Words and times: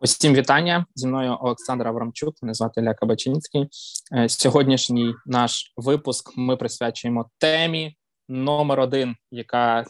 Усім 0.00 0.34
вітання 0.34 0.86
зі 0.94 1.06
мною 1.06 1.38
Олександр 1.40 1.88
Аврамчук. 1.88 2.34
Мене 2.42 2.54
звати 2.54 2.80
Ілля 2.80 2.94
Кабачинський. 2.94 3.68
Е, 4.14 4.28
сьогоднішній 4.28 5.14
наш 5.26 5.72
випуск 5.76 6.36
ми 6.36 6.56
присвячуємо 6.56 7.30
темі 7.38 7.96
номер 8.28 8.80
один, 8.80 9.16
яка 9.30 9.80
е, 9.80 9.84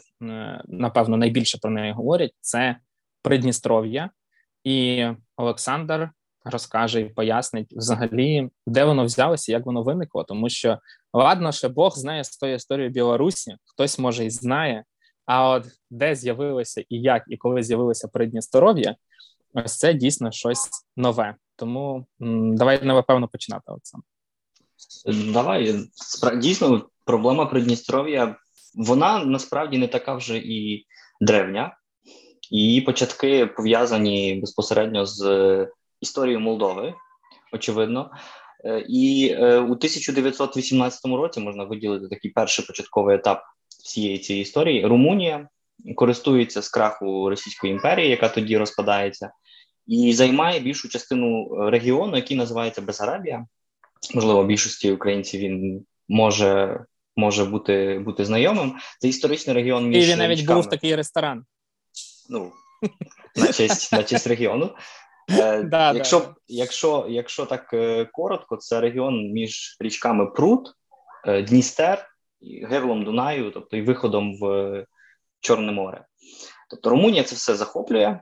напевно 0.67 1.17
найбільше 1.17 1.57
про 1.57 1.71
неї 1.71 1.93
говорять. 1.93 2.31
Це 2.41 2.75
Придністров'я, 3.21 4.09
і 4.63 5.05
Олександр 5.37 6.09
розкаже 6.45 7.01
і 7.01 7.09
пояснить 7.09 7.73
взагалі, 7.73 8.49
де 8.67 8.85
воно 8.85 9.05
взялося, 9.05 9.51
як 9.51 9.65
воно 9.65 9.83
виникло. 9.83 10.23
Тому 10.23 10.49
що 10.49 10.79
ладно, 11.13 11.51
що 11.51 11.69
Бог 11.69 11.95
знає 11.95 12.23
з 12.23 12.37
тої 12.37 12.55
історії 12.55 12.89
Білорусі, 12.89 13.55
хтось 13.65 13.99
може 13.99 14.25
і 14.25 14.29
знає. 14.29 14.83
А 15.25 15.49
от 15.49 15.65
де 15.89 16.15
з'явилося 16.15 16.81
і 16.89 17.01
як, 17.01 17.23
і 17.27 17.37
коли 17.37 17.63
з'явилося 17.63 18.07
Придністров'я, 18.07 18.95
ось 19.55 19.77
це 19.77 19.93
дійсно 19.93 20.31
щось 20.31 20.69
нове. 20.97 21.35
Тому 21.55 22.05
давай 22.19 22.85
напевно 22.85 23.27
починати 23.27 23.63
Олександр. 23.67 24.05
Давай 25.33 25.75
дійсно 26.37 26.85
проблема 27.05 27.45
Придністров'я. 27.45 28.35
Вона 28.75 29.25
насправді 29.25 29.77
не 29.77 29.87
така 29.87 30.15
вже 30.15 30.37
і 30.37 30.85
древня, 31.21 31.77
її 32.51 32.81
початки 32.81 33.45
пов'язані 33.45 34.35
безпосередньо 34.41 35.05
з 35.05 35.67
історією 36.01 36.39
Молдови, 36.39 36.93
очевидно. 37.53 38.11
Е, 38.65 38.85
і 38.89 39.29
е, 39.39 39.59
у 39.59 39.71
1918 39.71 41.05
році 41.05 41.39
можна 41.39 41.63
виділити 41.63 42.07
такий 42.07 42.31
перший 42.31 42.65
початковий 42.65 43.15
етап 43.15 43.43
всієї 43.83 44.19
цієї 44.19 44.41
історії. 44.41 44.85
Румунія 44.85 45.47
користується 45.95 46.61
з 46.61 46.69
краху 46.69 47.29
Російської 47.29 47.73
імперії, 47.73 48.09
яка 48.09 48.29
тоді 48.29 48.57
розпадається, 48.57 49.31
і 49.87 50.13
займає 50.13 50.59
більшу 50.59 50.89
частину 50.89 51.55
е, 51.55 51.69
регіону, 51.69 52.15
який 52.15 52.37
називається 52.37 52.81
Бесарабія. 52.81 53.45
Можливо, 54.15 54.43
більшості 54.43 54.91
українців 54.91 55.41
він 55.41 55.85
може 56.07 56.85
може 57.15 57.45
бути 57.45 58.01
бути 58.05 58.25
знайомим. 58.25 58.75
Це 58.99 59.07
історичний 59.07 59.55
регіон 59.55 59.87
між 59.87 60.09
І 60.09 60.15
навіть 60.15 60.45
був 60.45 60.69
такий 60.69 60.95
ресторан. 60.95 61.45
Ну 62.29 62.51
на 63.35 63.53
честь 63.53 63.91
на 63.91 64.03
честь 64.03 64.27
регіону. 64.27 64.75
Е, 65.31 65.63
да, 65.71 65.93
Якщо 65.93 66.19
да. 66.19 66.35
якщо, 66.47 67.05
якщо 67.09 67.45
так 67.45 67.73
е, 67.73 68.05
коротко, 68.05 68.57
це 68.57 68.81
регіон 68.81 69.31
між 69.31 69.77
річками 69.79 70.25
Прут, 70.25 70.73
Дністер, 71.47 72.09
Гевлом 72.69 73.05
Дунаю, 73.05 73.51
тобто 73.51 73.77
і 73.77 73.81
виходом 73.81 74.37
в 74.39 74.85
Чорне 75.39 75.71
море. 75.71 76.05
Тобто 76.69 76.89
Румунія 76.89 77.23
це 77.23 77.35
все 77.35 77.55
захоплює, 77.55 78.19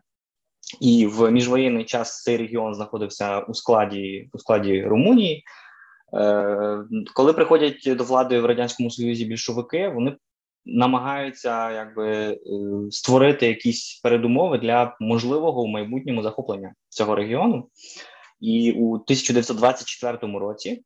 і 0.82 1.08
в 1.08 1.32
міжвоєнний 1.32 1.86
час 1.86 2.24
цей 2.24 2.38
регіон 2.38 2.76
знаходився 2.76 3.40
у 3.40 3.54
складі 3.54 4.30
у 4.34 4.40
складі 4.40 4.84
Румунії. 4.84 5.44
Е, 6.14 6.78
Коли 7.14 7.34
приходять 7.34 7.96
до 7.98 8.04
влади 8.04 8.40
в 8.40 8.46
радянському 8.46 8.92
союзі 8.92 9.26
більшовики, 9.26 9.90
вони 9.90 10.16
намагаються 10.66 11.72
якби 11.72 12.08
е, 12.12 12.38
створити 12.92 13.48
якісь 13.48 14.00
передумови 14.04 14.58
для 14.58 14.98
можливого 15.00 15.64
в 15.64 15.68
майбутньому 15.68 16.24
захоплення 16.24 16.74
цього 16.90 17.16
регіону. 17.16 17.70
І 18.40 18.72
у 18.72 18.94
1924 18.94 20.18
році 20.40 20.84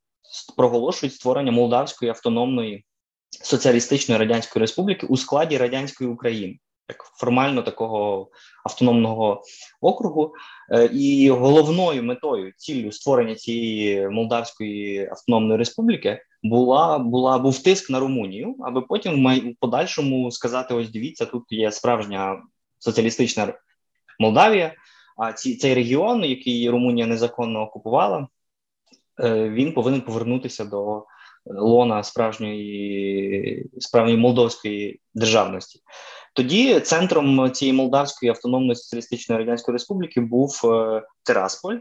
проголошують 0.56 1.14
створення 1.14 1.52
Молдавської 1.52 2.10
автономної 2.10 2.84
соціалістичної 3.30 4.18
радянської 4.18 4.60
республіки 4.60 5.06
у 5.06 5.16
складі 5.16 5.58
радянської 5.58 6.10
України 6.10 6.58
як 6.88 7.02
формально 7.02 7.62
такого 7.62 8.28
автономного 8.64 9.42
округу, 9.80 10.34
е, 10.72 10.86
і 10.92 11.30
головною 11.30 12.02
метою 12.02 12.52
ціллю 12.56 12.92
створення 12.92 13.34
цієї 13.34 14.08
Молдавської 14.08 15.08
автономної 15.10 15.58
республіки 15.58 16.22
була 16.42 16.98
була 16.98 17.38
був 17.38 17.62
тиск 17.62 17.90
на 17.90 18.00
Румунію, 18.00 18.56
аби 18.60 18.80
потім 18.80 19.26
в 19.26 19.54
подальшому 19.60 20.30
сказати: 20.30 20.74
ось 20.74 20.90
дивіться, 20.90 21.26
тут 21.26 21.44
є 21.50 21.72
справжня 21.72 22.42
соціалістична 22.78 23.52
Молдавія. 24.18 24.74
А 25.16 25.32
ці 25.32 25.56
цей 25.56 25.74
регіон, 25.74 26.24
який 26.24 26.70
Румунія 26.70 27.06
незаконно 27.06 27.62
окупувала, 27.62 28.28
е, 29.20 29.48
він 29.48 29.72
повинен 29.72 30.00
повернутися 30.00 30.64
до 30.64 31.04
лона 31.46 32.02
справжньої 32.02 33.66
справжньої 33.78 34.18
молдовської 34.18 35.00
державності. 35.14 35.80
Тоді 36.38 36.80
центром 36.80 37.52
цієї 37.52 37.76
Молдавської 37.76 38.30
автономної 38.30 38.76
соціалістичної 38.76 39.40
радянської 39.40 39.72
республіки 39.72 40.20
був 40.20 40.60
е, 40.64 41.02
Терасполь, 41.24 41.76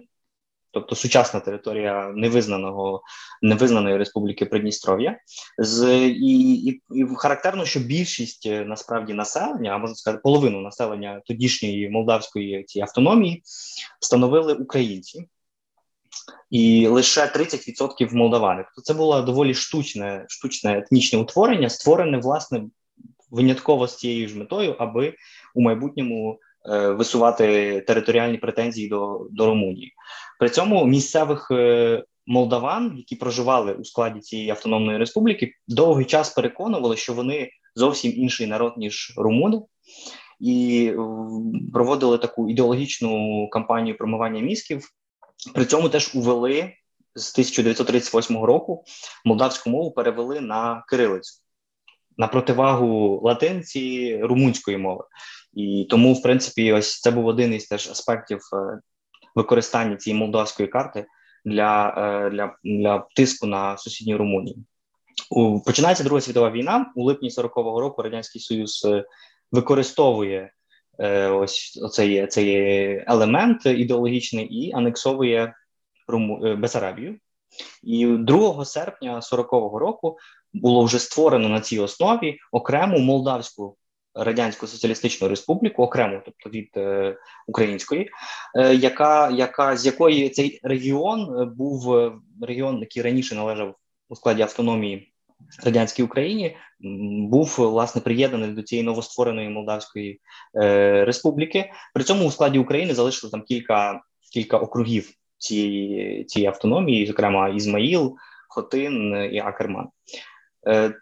тобто 0.71 0.95
сучасна 0.95 1.39
територія 1.39 2.11
невизнаного 2.15 3.01
невизнаної 3.41 3.97
республіки 3.97 4.45
Придністров'я. 4.45 5.19
З 5.57 6.07
і, 6.07 6.53
і, 6.53 6.81
і 6.89 7.05
характерно, 7.15 7.65
що 7.65 7.79
більшість 7.79 8.45
е, 8.45 8.65
насправді 8.65 9.13
населення, 9.13 9.71
а 9.71 9.77
можна 9.77 9.95
сказати, 9.95 10.21
половину 10.23 10.61
населення 10.61 11.21
тодішньої 11.25 11.89
молдавської 11.89 12.63
цієї 12.63 12.83
автономії 12.83 13.41
становили 13.99 14.53
українці. 14.53 15.27
І 16.49 16.87
лише 16.87 17.21
30% 17.25 18.13
молдавани. 18.13 18.63
Тобто 18.63 18.81
це 18.81 18.93
було 18.93 19.21
доволі 19.21 19.53
штучне 19.53 20.25
штучне 20.29 20.77
етнічне 20.77 21.19
утворення, 21.19 21.69
створене 21.69 22.17
власне 22.17 22.63
винятково 23.31 23.87
з 23.87 23.97
цією 23.97 24.27
ж 24.27 24.37
метою, 24.37 24.75
аби 24.79 25.13
у 25.55 25.61
майбутньому 25.61 26.39
е, 26.69 26.89
висувати 26.89 27.81
територіальні 27.87 28.37
претензії 28.37 28.89
до 28.89 29.27
до 29.31 29.45
Румунії. 29.45 29.93
При 30.39 30.49
цьому 30.49 30.85
місцевих 30.85 31.47
е, 31.51 32.03
молдаван, 32.27 32.93
які 32.97 33.15
проживали 33.15 33.73
у 33.73 33.85
складі 33.85 34.19
цієї 34.19 34.49
автономної 34.49 34.97
республіки, 34.97 35.51
довгий 35.67 36.05
час 36.05 36.29
переконували, 36.29 36.97
що 36.97 37.13
вони 37.13 37.49
зовсім 37.75 38.13
інший 38.15 38.47
народ 38.47 38.73
ніж 38.77 39.13
румуни. 39.17 39.61
І 40.39 40.93
проводили 41.73 42.17
таку 42.17 42.49
ідеологічну 42.49 43.47
кампанію 43.51 43.97
промивання 43.97 44.41
мізків. 44.41 44.89
При 45.53 45.65
цьому 45.65 45.89
теж 45.89 46.15
увели 46.15 46.73
з 47.15 47.31
1938 47.31 48.43
року 48.43 48.83
молдавську 49.25 49.69
мову 49.69 49.91
перевели 49.91 50.41
на 50.41 50.83
кирилицю 50.89 51.41
на 52.17 52.27
противагу 52.27 53.21
латинці 53.23 54.17
румунської 54.23 54.77
мови. 54.77 55.03
І 55.53 55.87
тому, 55.89 56.13
в 56.13 56.21
принципі, 56.21 56.73
ось 56.73 56.99
це 56.99 57.11
був 57.11 57.25
один 57.25 57.53
із 57.53 57.65
теж 57.65 57.89
аспектів 57.89 58.39
е, 58.53 58.79
використання 59.35 59.95
цієї 59.95 60.19
молдавської 60.19 60.69
карти 60.69 61.05
для 61.45 61.93
е, 61.97 62.29
для, 62.29 62.55
для 62.63 63.07
тиску 63.15 63.47
на 63.47 63.77
сусідній 63.77 64.15
Румунії. 64.15 64.57
Починається 65.65 66.03
Друга 66.03 66.21
світова 66.21 66.51
війна 66.51 66.91
у 66.95 67.03
липні 67.03 67.29
40-го 67.29 67.81
року. 67.81 68.01
Радянський 68.01 68.41
Союз 68.41 68.85
е, 68.85 69.05
використовує 69.51 70.51
ось 71.31 71.79
цей, 71.91 72.27
цей 72.27 73.03
елемент 73.07 73.65
ідеологічний 73.65 74.45
і 74.45 74.73
анексовує 74.73 75.53
Руму 76.07 76.55
Бесарабію. 76.55 77.19
І 77.83 78.05
2 78.05 78.65
серпня 78.65 79.19
40-го 79.19 79.79
року 79.79 80.17
було 80.53 80.83
вже 80.83 80.99
створено 80.99 81.49
на 81.49 81.59
цій 81.59 81.79
основі 81.79 82.37
окрему 82.51 82.99
Молдавську 82.99 83.77
радянську 84.17 84.67
соціалістичну 84.67 85.27
республіку, 85.27 85.83
окрему, 85.83 86.21
тобто 86.25 86.49
від 86.49 86.69
е, 86.77 87.17
української, 87.47 88.09
е, 88.55 88.75
яка 88.75 89.29
яка 89.29 89.77
з 89.77 89.85
якої 89.85 90.29
цей 90.29 90.59
регіон 90.63 91.41
е, 91.41 91.45
був 91.45 91.95
е, 91.95 92.11
регіон, 92.41 92.79
який 92.79 93.03
раніше 93.03 93.35
належав 93.35 93.75
у 94.09 94.15
складі 94.15 94.41
автономії 94.41 95.13
радянській 95.63 96.03
Україні, 96.03 96.57
був 97.29 97.55
власне 97.57 98.01
приєднаний 98.01 98.51
до 98.51 98.63
цієї 98.63 98.85
новоствореної 98.85 99.49
Молдавської 99.49 100.21
е, 100.55 101.05
республіки. 101.05 101.71
При 101.93 102.03
цьому 102.03 102.27
у 102.27 102.31
складі 102.31 102.59
України 102.59 102.93
залишилось 102.93 103.31
там 103.31 103.41
кілька 103.41 104.01
кілька 104.33 104.57
округів 104.57 105.09
цієї 105.37 106.23
цієї 106.23 106.47
автономії, 106.47 107.07
зокрема 107.07 107.49
Ізмаїл, 107.49 108.15
Хотин 108.49 109.15
і 109.33 109.39
Акерман. 109.39 109.87
Е, 110.67 110.93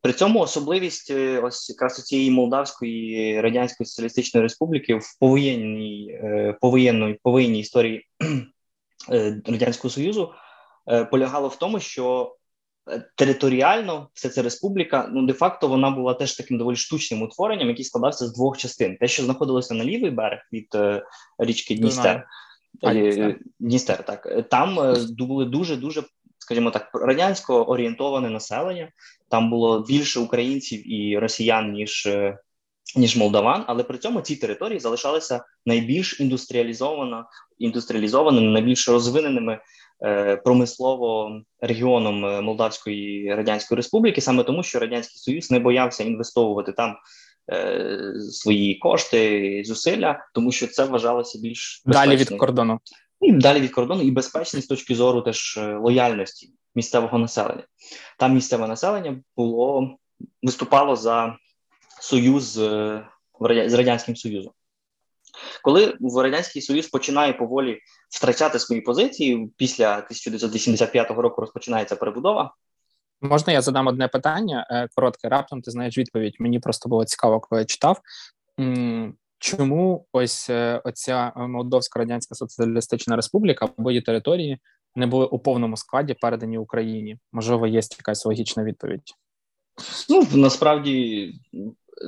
при 0.00 0.12
цьому 0.12 0.40
особливість 0.40 1.10
е, 1.10 1.40
ось 1.40 1.70
якраз 1.70 2.04
цієї 2.04 2.30
Молдавської 2.30 3.40
радянської 3.40 3.86
соціалістичної 3.86 4.42
республіки 4.42 4.94
в 4.94 5.18
повоєнній 5.20 6.08
е, 6.08 6.56
повоєнної 6.60 7.18
повоєнній 7.22 7.60
історії 7.60 8.06
радянського 9.46 9.90
союзу 9.90 10.32
полягало 11.10 11.48
в 11.48 11.56
тому, 11.56 11.80
що 11.80 12.36
територіально 13.16 14.08
вся 14.14 14.28
ця 14.28 14.42
республіка, 14.42 15.08
ну 15.12 15.26
де 15.26 15.32
факто 15.32 15.68
вона 15.68 15.90
була 15.90 16.14
теж 16.14 16.36
таким 16.36 16.58
доволі 16.58 16.76
штучним 16.76 17.22
утворенням, 17.22 17.68
який 17.68 17.84
складався 17.84 18.26
з 18.26 18.34
двох 18.34 18.58
частин: 18.58 18.96
те, 18.96 19.08
що 19.08 19.22
знаходилося 19.22 19.74
на 19.74 19.84
лівий 19.84 20.10
берег 20.10 20.40
від 20.52 20.76
річки 21.38 21.74
Дністер. 21.74 22.26
Дністер, 23.58 24.04
так. 24.04 24.48
Там 24.48 24.96
були 25.18 25.44
дуже 25.44 25.76
дуже 25.76 26.02
скажімо 26.42 26.70
так, 26.70 26.90
радянсько 26.94 27.62
орієнтоване 27.62 28.30
населення. 28.30 28.88
Там 29.28 29.50
було 29.50 29.80
більше 29.80 30.20
українців 30.20 30.92
і 30.92 31.18
росіян 31.18 31.72
ніж 31.72 32.06
е, 32.06 32.38
ніж 32.96 33.16
Молдаван, 33.16 33.64
але 33.66 33.82
при 33.82 33.98
цьому 33.98 34.20
ці 34.20 34.36
території 34.36 34.80
залишалися 34.80 35.44
найбільш 35.66 36.20
індустріалізовано, 36.20 37.24
індустріалізованими, 37.58 38.46
найбільш 38.46 38.88
розвиненими 38.88 39.60
е, 40.04 40.36
промислово 40.36 41.40
регіоном 41.60 42.26
е, 42.26 42.40
Молдавської 42.40 43.34
Радянської 43.34 43.76
Республіки, 43.76 44.20
саме 44.20 44.44
тому, 44.44 44.62
що 44.62 44.78
радянський 44.78 45.18
союз 45.18 45.50
не 45.50 45.58
боявся 45.58 46.04
інвестовувати 46.04 46.72
там. 46.72 46.96
Е, 47.52 48.14
свої 48.30 48.74
кошти, 48.74 49.62
зусилля, 49.66 50.26
тому 50.34 50.52
що 50.52 50.66
це 50.66 50.84
вважалося 50.84 51.38
більш 51.38 51.82
далі 51.86 52.16
від 52.16 52.28
кордону, 52.28 52.80
і 53.22 53.32
далі 53.32 53.60
від 53.60 53.72
кордону, 53.72 54.02
і 54.02 54.10
безпечність 54.10 54.66
з 54.66 54.68
точки 54.68 54.94
зору 54.94 55.22
теж 55.22 55.56
е, 55.56 55.76
лояльності 55.76 56.50
місцевого 56.74 57.18
населення. 57.18 57.64
Там 58.18 58.34
місцеве 58.34 58.68
населення 58.68 59.20
було 59.36 59.96
виступало 60.42 60.96
за 60.96 61.36
союз 62.00 62.44
з 62.44 63.74
радянським 63.74 64.16
союзом. 64.16 64.52
Коли 65.62 65.96
в 66.00 66.22
радянський 66.22 66.62
союз 66.62 66.88
починає 66.88 67.32
поволі 67.32 67.78
втрачати 68.10 68.58
свої 68.58 68.80
позиції 68.80 69.50
після 69.56 69.92
1985 69.92 71.10
року 71.10 71.40
розпочинається 71.40 71.96
перебудова. 71.96 72.54
Можна 73.20 73.52
я 73.52 73.60
задам 73.60 73.86
одне 73.86 74.08
питання 74.08 74.66
е, 74.70 74.88
коротке, 74.94 75.28
раптом 75.28 75.62
ти 75.62 75.70
знаєш 75.70 75.98
відповідь. 75.98 76.36
Мені 76.38 76.58
просто 76.58 76.88
було 76.88 77.04
цікаво, 77.04 77.40
коли 77.40 77.60
я 77.60 77.66
читав. 77.66 78.00
Чому 79.42 80.06
ось 80.12 80.50
е, 80.50 80.80
оця 80.84 81.32
Молдовська 81.36 81.98
Радянська 81.98 82.34
Соціалістична 82.34 83.16
Республіка 83.16 83.68
або 83.78 83.90
її 83.90 84.02
території 84.02 84.58
не 84.96 85.06
були 85.06 85.26
у 85.26 85.38
повному 85.38 85.76
складі 85.76 86.14
передані 86.14 86.58
Україні? 86.58 87.18
Можливо, 87.32 87.66
є 87.66 87.80
якась 87.98 88.26
логічна 88.26 88.64
відповідь? 88.64 89.14
Ну 90.08 90.26
насправді 90.34 91.34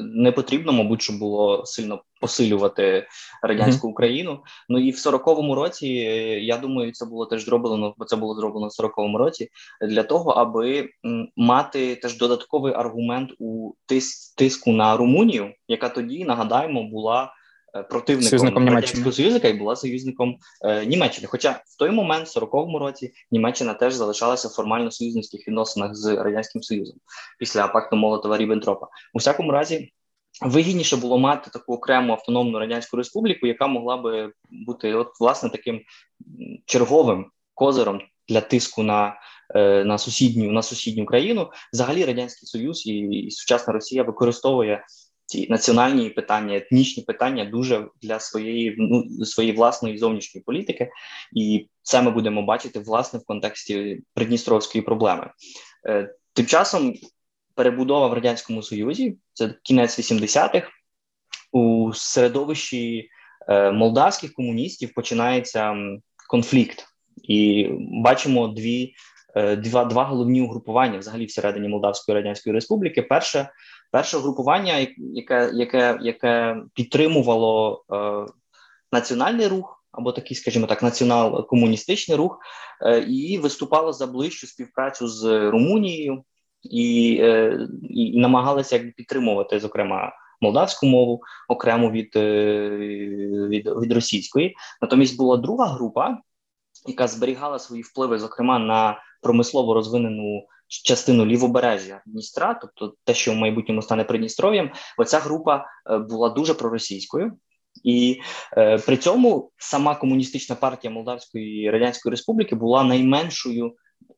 не 0.05 0.33
потрібно, 0.33 0.73
мабуть, 0.73 1.03
що 1.03 1.13
було 1.13 1.67
сильно 1.67 2.03
посилювати 2.21 3.07
радянську 3.43 3.87
mm-hmm. 3.87 3.91
Україну. 3.91 4.43
Ну 4.69 4.79
і 4.79 4.91
в 4.91 4.95
40-му 4.95 5.55
році 5.55 5.87
я 6.43 6.57
думаю, 6.57 6.93
це 6.93 7.07
було 7.07 7.27
теж 7.27 7.45
зроблено, 7.45 7.95
бо 7.99 8.05
це 8.05 8.17
було 8.17 8.35
зроблено 8.35 8.69
в 8.69 8.83
40-му 8.83 9.19
році 9.19 9.49
для 9.89 10.03
того, 10.03 10.31
аби 10.31 10.89
мати 11.37 11.97
теж 11.97 12.19
додатковий 12.19 12.73
аргумент 12.75 13.31
у 13.39 13.73
тис- 13.89 14.35
тиску 14.37 14.73
на 14.73 14.97
Румунію, 14.97 15.53
яка 15.69 15.89
тоді 15.89 16.25
нагадаємо 16.25 16.83
була. 16.83 17.33
Е, 17.77 17.83
противником 17.83 18.29
Союзником 18.29 18.69
радянського 18.69 19.13
союзника 19.13 19.49
і 19.49 19.53
була 19.53 19.77
союзником 19.77 20.37
е, 20.65 20.87
Німеччини. 20.87 21.27
Хоча 21.27 21.51
в 21.51 21.79
той 21.79 21.91
момент, 21.91 22.29
в 22.29 22.39
40-му 22.39 22.79
році, 22.79 23.13
Німеччина 23.31 23.75
теж 23.75 23.95
залишалася 23.95 24.49
в 24.49 24.51
формально 24.51 24.91
союзницьких 24.91 25.49
відносинах 25.49 25.95
з 25.95 26.15
радянським 26.15 26.63
союзом 26.63 26.97
після 27.39 27.69
пакту 27.69 27.97
Молотова 27.97 28.39
Ріббентропа. 28.39 28.87
У 29.15 29.19
всякому 29.19 29.53
разі. 29.53 29.93
Вигідніше 30.43 30.97
було 30.97 31.19
мати 31.19 31.51
таку 31.51 31.75
окрему 31.75 32.13
автономну 32.13 32.59
радянську 32.59 32.97
республіку, 32.97 33.47
яка 33.47 33.67
могла 33.67 33.97
би 33.97 34.33
бути 34.51 34.95
от 34.95 35.09
власне 35.21 35.51
таким 35.51 35.81
черговим 36.67 37.27
козиром 37.55 38.01
для 38.29 38.41
тиску 38.41 38.83
на 38.83 39.17
е, 39.55 39.85
на 39.85 39.99
сусідню 39.99 40.53
на 40.53 40.63
сусідню 40.63 41.07
країну. 41.07 41.51
Взагалі 41.73 42.05
радянський 42.05 42.47
союз 42.47 42.87
і, 42.87 42.99
і 42.99 43.31
сучасна 43.31 43.73
Росія 43.73 44.03
використовує 44.03 44.85
ці 45.35 45.47
національні 45.51 46.11
питання, 46.11 46.57
етнічні 46.57 47.03
питання 47.03 47.45
дуже 47.45 47.89
для 48.03 48.21
своєї 48.21 48.75
ну, 48.79 49.25
своєї 49.25 49.57
власної 49.57 49.99
зовнішньої 49.99 50.43
політики, 50.43 50.91
і 51.33 51.69
це 51.83 52.03
ми 52.03 52.11
будемо 52.11 52.43
бачити 52.43 52.79
власне 52.79 53.19
в 53.19 53.25
контексті 53.25 54.03
Придністровської 54.15 54.83
проблеми. 54.83 55.31
Е, 55.87 56.15
тим 56.33 56.47
часом 56.47 56.95
перебудова 57.55 58.07
в 58.07 58.13
радянському 58.13 58.63
союзі 58.63 59.17
це 59.33 59.55
кінець 59.63 59.99
80-х, 59.99 60.69
у 61.53 61.93
середовищі 61.95 63.09
е, 63.49 63.71
молдавських 63.71 64.33
комуністів 64.33 64.95
починається 64.95 65.77
конфлікт, 66.29 66.85
і 67.23 67.69
бачимо 67.81 68.49
дві. 68.49 68.95
Е, 69.37 69.57
два 69.57 69.85
два 69.85 70.05
головні 70.05 70.43
угрупування 70.43 70.99
взагалі 70.99 71.25
всередині 71.27 71.69
Молдавської 71.69 72.17
радянської 72.17 72.55
республіки. 72.55 73.03
Перше 73.03 73.49
Перше 73.95 74.19
групування, 74.19 74.87
яке 74.99 75.51
яке, 75.55 75.99
яке 76.03 76.57
підтримувало 76.75 77.85
е, 77.93 78.27
національний 78.93 79.47
рух, 79.47 79.85
або 79.93 80.13
такий, 80.13 80.37
скажімо 80.37 80.67
так, 80.67 80.83
націонал-комуністичний 80.83 82.17
рух, 82.17 82.39
е, 82.83 82.99
і 82.99 83.39
виступало 83.39 83.93
за 83.93 84.07
ближчу 84.07 84.47
співпрацю 84.47 85.09
з 85.09 85.51
Румунією 85.51 86.25
і 86.63 87.19
е, 87.21 87.69
і 87.91 88.19
намагалися 88.21 88.79
підтримувати, 88.79 89.61
зокрема, 89.61 90.13
молдавську 90.41 90.87
мову 90.87 91.21
окремо 91.49 91.91
від, 91.91 92.17
е, 92.17 92.69
від, 93.49 93.67
від 93.67 93.93
російської. 93.93 94.55
Натомість 94.83 95.17
була 95.17 95.37
друга 95.37 95.67
група, 95.67 96.19
яка 96.87 97.09
зберігала 97.09 97.59
свої 97.59 97.83
впливи, 97.83 98.19
зокрема 98.19 98.59
на 98.59 98.99
промислово 99.23 99.75
розвинену 99.75 100.47
частину 100.69 101.27
лівобережжя 101.27 102.03
Дністра, 102.07 102.55
тобто 102.55 102.95
те, 103.05 103.15
що 103.15 103.33
в 103.33 103.37
майбутньому 103.37 103.83
стане 103.83 104.05
Придністров'ям, 104.05 104.71
оця 104.99 105.19
група 105.19 105.67
е, 105.91 105.99
була 105.99 106.29
дуже 106.29 106.55
проросійською. 106.55 107.33
І 107.83 108.21
е, 108.57 108.79
при 108.79 108.97
цьому 108.97 109.51
сама 109.57 109.95
комуністична 109.95 110.57
партія 110.57 110.91
Молдавської 110.91 111.71
Радянської 111.71 112.11
Республіки 112.11 112.55
була 112.55 112.85
найменшою, 112.85 113.75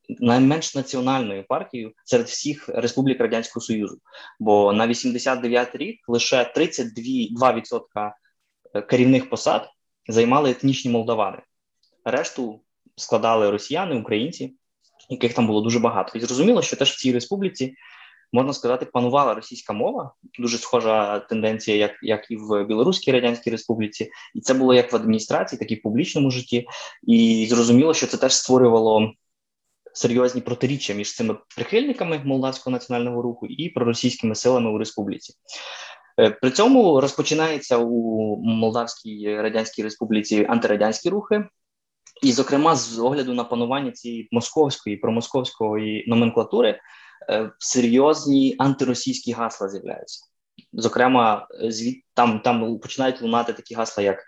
найменш 0.08 0.74
національною 0.74 1.44
партією 1.48 1.92
серед 2.04 2.26
всіх 2.26 2.68
республік 2.68 3.20
Радянського 3.20 3.64
Союзу. 3.64 3.98
Бо 4.40 4.72
на 4.72 4.86
89 4.86 5.74
рік 5.74 6.00
лише 6.08 6.52
32% 6.56 8.12
е, 8.74 8.82
керівних 8.82 9.30
посад 9.30 9.68
займали 10.08 10.50
етнічні 10.50 10.90
молдавани, 10.90 11.38
решту 12.04 12.60
складали 12.96 13.50
росіяни, 13.50 14.00
українці 14.00 14.54
яких 15.08 15.34
там 15.34 15.46
було 15.46 15.60
дуже 15.60 15.78
багато. 15.78 16.18
І 16.18 16.20
зрозуміло, 16.20 16.62
що 16.62 16.76
теж 16.76 16.90
в 16.90 16.96
цій 16.96 17.12
республіці 17.12 17.74
можна 18.32 18.52
сказати, 18.52 18.86
панувала 18.86 19.34
російська 19.34 19.72
мова, 19.72 20.12
дуже 20.38 20.58
схожа 20.58 21.18
тенденція, 21.18 21.76
як 21.76 21.92
як 22.02 22.30
і 22.30 22.36
в 22.36 22.64
Білоруській 22.64 23.12
Радянській 23.12 23.50
Республіці, 23.50 24.10
і 24.34 24.40
це 24.40 24.54
було 24.54 24.74
як 24.74 24.92
в 24.92 24.96
адміністрації, 24.96 25.58
так 25.58 25.70
і 25.70 25.74
в 25.74 25.82
публічному 25.82 26.30
житті. 26.30 26.66
І 27.02 27.46
зрозуміло, 27.50 27.94
що 27.94 28.06
це 28.06 28.16
теж 28.16 28.34
створювало. 28.34 29.12
Серйозні 29.92 30.40
протиріччя 30.40 30.94
між 30.94 31.14
цими 31.14 31.36
прихильниками 31.56 32.20
молдавського 32.24 32.72
національного 32.72 33.22
руху 33.22 33.46
і 33.46 33.68
проросійськими 33.68 34.34
силами 34.34 34.70
у 34.70 34.78
республіці. 34.78 35.34
Е, 36.20 36.30
при 36.30 36.50
цьому 36.50 37.00
розпочинається 37.00 37.78
у 37.78 38.36
Молдавській 38.36 39.36
Радянській 39.36 39.82
Республіці 39.82 40.46
антирадянські 40.48 41.08
рухи, 41.08 41.44
і, 42.22 42.32
зокрема, 42.32 42.76
з 42.76 42.98
огляду 42.98 43.34
на 43.34 43.44
панування 43.44 43.90
цієї 43.90 44.28
московської 44.32 44.96
промосковської 44.96 46.04
номенклатури 46.08 46.80
е, 47.30 47.50
серйозні 47.58 48.54
антиросійські 48.58 49.32
гасла 49.32 49.68
з'являються. 49.68 50.26
Зокрема, 50.72 51.48
звід 51.68 52.02
там 52.14 52.40
там 52.40 52.78
починають 52.78 53.22
лунати 53.22 53.52
такі 53.52 53.74
гасла, 53.74 54.04
як 54.04 54.24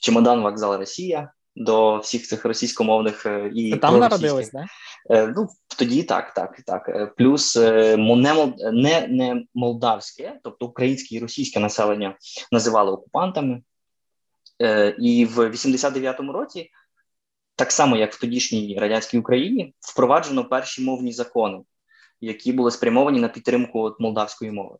Чемодан, 0.00 0.42
вокзал 0.42 0.78
Росія 0.78 1.32
до 1.56 1.98
всіх 1.98 2.26
цих 2.26 2.44
російськомовних 2.44 3.26
е, 3.26 3.50
і 3.54 3.76
там 3.76 3.98
народились, 3.98 4.52
не? 4.52 4.66
Ну 5.10 5.48
тоді 5.78 6.02
так, 6.02 6.34
так, 6.34 6.60
так. 6.66 7.14
Плюс 7.16 7.56
не, 7.56 8.52
не, 8.72 9.06
не 9.08 9.44
молдавське, 9.54 10.40
тобто 10.44 10.66
українське 10.66 11.14
і 11.14 11.18
російське 11.18 11.60
населення 11.60 12.16
називали 12.52 12.92
окупантами, 12.92 13.62
і 14.98 15.24
в 15.24 15.38
89-му 15.38 16.32
році 16.32 16.70
так 17.56 17.72
само 17.72 17.96
як 17.96 18.12
в 18.12 18.20
тодішній 18.20 18.78
радянській 18.80 19.18
Україні, 19.18 19.74
впроваджено 19.80 20.44
перші 20.44 20.82
мовні 20.82 21.12
закони, 21.12 21.60
які 22.20 22.52
були 22.52 22.70
спрямовані 22.70 23.20
на 23.20 23.28
підтримку 23.28 23.80
от 23.80 24.00
молдавської 24.00 24.50
мови 24.50 24.76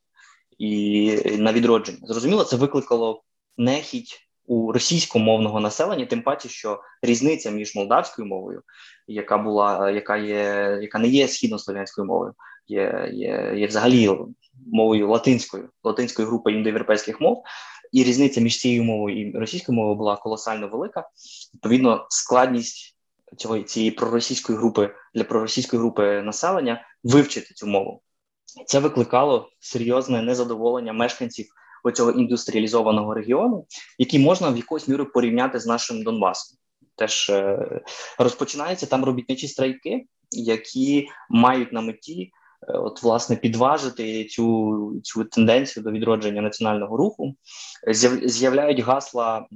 і 0.58 1.16
на 1.38 1.52
відродження. 1.52 1.98
Зрозуміло, 2.02 2.44
це 2.44 2.56
викликало 2.56 3.22
нехідь 3.56 4.20
у 4.46 4.72
російськомовного 4.72 5.60
населення, 5.60 6.06
тим 6.06 6.22
паче, 6.22 6.48
що 6.48 6.80
різниця 7.02 7.50
між 7.50 7.74
молдавською 7.74 8.28
мовою, 8.28 8.62
яка 9.06 9.38
була, 9.38 9.90
яка 9.90 10.16
є, 10.16 10.78
яка 10.82 10.98
не 10.98 11.08
є 11.08 11.28
східнослов'янською 11.28 12.06
мовою, 12.06 12.34
є, 12.66 13.10
є, 13.12 13.52
є 13.56 13.66
взагалі 13.66 14.10
мовою 14.66 15.10
латинською, 15.10 15.68
латинською 15.84 16.28
групою 16.28 16.56
індоєвропейських 16.56 17.20
мов 17.20 17.44
і 17.94 18.04
різниця 18.04 18.40
між 18.40 18.58
цією 18.58 18.84
мовою 18.84 19.20
і 19.20 19.38
російською 19.38 19.76
мовою 19.76 19.96
була 19.96 20.16
колосально 20.16 20.68
велика. 20.68 21.08
Відповідно, 21.54 22.06
складність 22.10 22.96
цього 23.36 23.62
цієї 23.62 23.90
проросійської 23.90 24.58
групи 24.58 24.94
для 25.14 25.24
проросійської 25.24 25.80
групи 25.80 26.22
населення 26.22 26.86
вивчити 27.04 27.54
цю 27.54 27.66
мову. 27.66 28.02
Це 28.66 28.78
викликало 28.78 29.48
серйозне 29.60 30.22
незадоволення 30.22 30.92
мешканців 30.92 31.46
оцього 31.84 32.10
індустріалізованого 32.10 33.14
регіону, 33.14 33.66
який 33.98 34.20
можна 34.20 34.50
в 34.50 34.56
якоюсь 34.56 34.88
міру 34.88 35.06
порівняти 35.06 35.60
з 35.60 35.66
нашим 35.66 36.02
Донбасом. 36.02 36.58
Теж 36.96 37.30
е, 37.30 37.80
розпочинаються 38.18 38.86
там 38.86 39.04
робітничі 39.04 39.48
страйки, 39.48 40.06
які 40.30 41.08
мають 41.30 41.72
на 41.72 41.80
меті 41.80 42.32
от 42.68 43.02
власне 43.02 43.36
підважити 43.36 44.24
цю 44.24 45.00
цю 45.02 45.24
тенденцію 45.24 45.84
до 45.84 45.90
відродження 45.90 46.42
національного 46.42 46.96
руху. 46.96 47.34
З'являють 48.24 48.80
гасла 48.80 49.46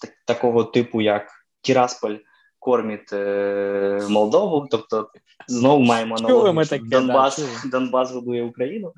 так, 0.00 0.10
такого 0.24 0.64
типу, 0.64 1.00
як 1.00 1.28
Тірасполь 1.60 2.16
кормить 2.58 3.12
е, 3.12 4.06
Молдову. 4.08 4.66
Тобто 4.70 5.10
знову 5.48 5.84
маємо 5.84 6.16
аналогію, 6.16 6.64
що 6.64 6.78
Донбас 6.78 7.38
да, 7.38 7.68
Донбас 7.78 8.12
годує 8.12 8.42
Україну 8.42 8.92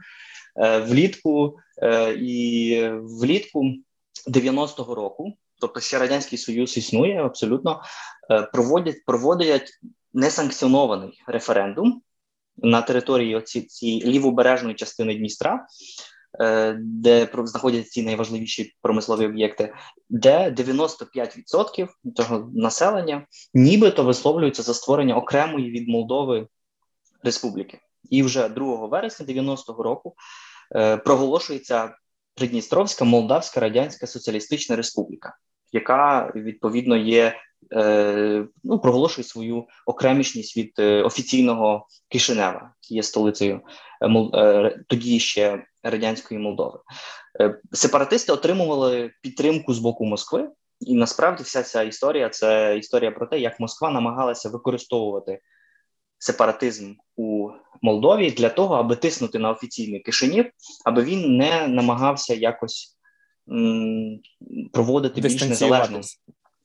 е, 0.56 0.80
влітку 0.80 1.56
е, 1.82 2.12
і 2.12 2.90
влітку 2.92 3.64
90-го 4.28 4.94
року. 4.94 5.32
Тобто 5.60 5.80
ще 5.80 5.98
радянський 5.98 6.38
союз 6.38 6.76
існує 6.76 7.24
абсолютно 7.24 7.82
е, 8.30 8.42
проводять 8.42 9.04
проводять 9.06 9.70
несанкціонований 10.14 11.22
референдум 11.26 12.02
на 12.62 12.82
території 12.82 13.36
оці, 13.36 13.62
цієї 13.62 14.04
лівобережної 14.04 14.74
частини 14.74 15.14
Дністра, 15.14 15.66
е, 16.40 16.76
де 16.80 17.28
знаходяться 17.44 17.90
ці 17.90 18.02
найважливіші 18.02 18.74
промислові 18.82 19.26
об'єкти, 19.26 19.74
де 20.10 20.50
95% 20.50 21.88
того 22.16 22.50
населення 22.54 23.26
нібито 23.54 24.04
висловлюється 24.04 24.62
за 24.62 24.74
створення 24.74 25.16
окремої 25.16 25.70
від 25.70 25.88
Молдови 25.88 26.46
республіки. 27.22 27.78
І 28.10 28.22
вже 28.22 28.48
2 28.48 28.86
вересня 28.86 29.26
90-го 29.26 29.82
року 29.82 30.14
е, 30.76 30.96
проголошується 30.96 31.94
Придністровська 32.34 33.04
Молдавська 33.04 33.60
Радянська 33.60 34.06
Соціалістична 34.06 34.76
Республіка, 34.76 35.36
яка 35.72 36.32
відповідно 36.34 36.96
є 36.96 37.34
ну, 38.64 38.78
проголошує 38.82 39.24
свою 39.24 39.66
окремішність 39.86 40.56
від 40.56 40.72
е, 40.78 41.02
офіційного 41.02 41.86
Кишинева, 42.08 42.72
який 42.82 42.96
є 42.96 43.02
столицею 43.02 43.60
е, 44.34 44.84
тоді 44.88 45.20
ще 45.20 45.64
радянської 45.82 46.40
Молдови. 46.40 46.78
Сепаратисти 47.72 48.32
отримували 48.32 49.10
підтримку 49.22 49.74
з 49.74 49.78
боку 49.78 50.04
Москви, 50.04 50.48
і 50.80 50.94
насправді 50.94 51.42
вся 51.42 51.62
ця 51.62 51.82
історія 51.82 52.28
це 52.28 52.78
історія 52.78 53.10
про 53.10 53.26
те, 53.26 53.38
як 53.38 53.60
Москва 53.60 53.90
намагалася 53.90 54.48
використовувати 54.48 55.40
сепаратизм 56.18 56.94
у 57.16 57.50
Молдові 57.82 58.30
для 58.30 58.48
того, 58.48 58.74
аби 58.74 58.96
тиснути 58.96 59.38
на 59.38 59.50
офіційний 59.50 60.00
Кишинів, 60.00 60.50
аби 60.84 61.04
він 61.04 61.36
не 61.36 61.68
намагався 61.68 62.34
якось 62.34 62.98
проводити 64.72 65.20
більш 65.20 65.44
незалежну 65.44 66.00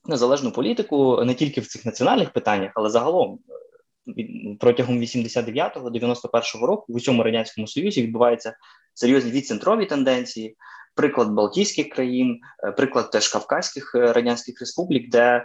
незалежну 0.06 0.50
політику 0.50 1.24
не 1.24 1.34
тільки 1.34 1.60
в 1.60 1.66
цих 1.66 1.86
національних 1.86 2.30
питаннях, 2.30 2.72
але 2.74 2.90
загалом 2.90 3.38
протягом 4.60 5.00
89-го, 5.00 5.90
91-го 5.90 6.66
року 6.66 6.84
в 6.88 6.96
усьому 6.96 7.22
радянському 7.22 7.66
союзі 7.66 8.02
відбуваються 8.02 8.56
серйозні 8.94 9.30
відцентрові 9.30 9.86
тенденції. 9.86 10.56
Приклад 10.94 11.30
Балтійських 11.30 11.88
країн, 11.88 12.40
е, 12.64 12.72
приклад 12.72 13.10
теж 13.10 13.28
Кавказьких 13.28 13.94
е, 13.94 14.12
радянських 14.12 14.60
республік, 14.60 15.10
де 15.10 15.20
Е, 15.26 15.44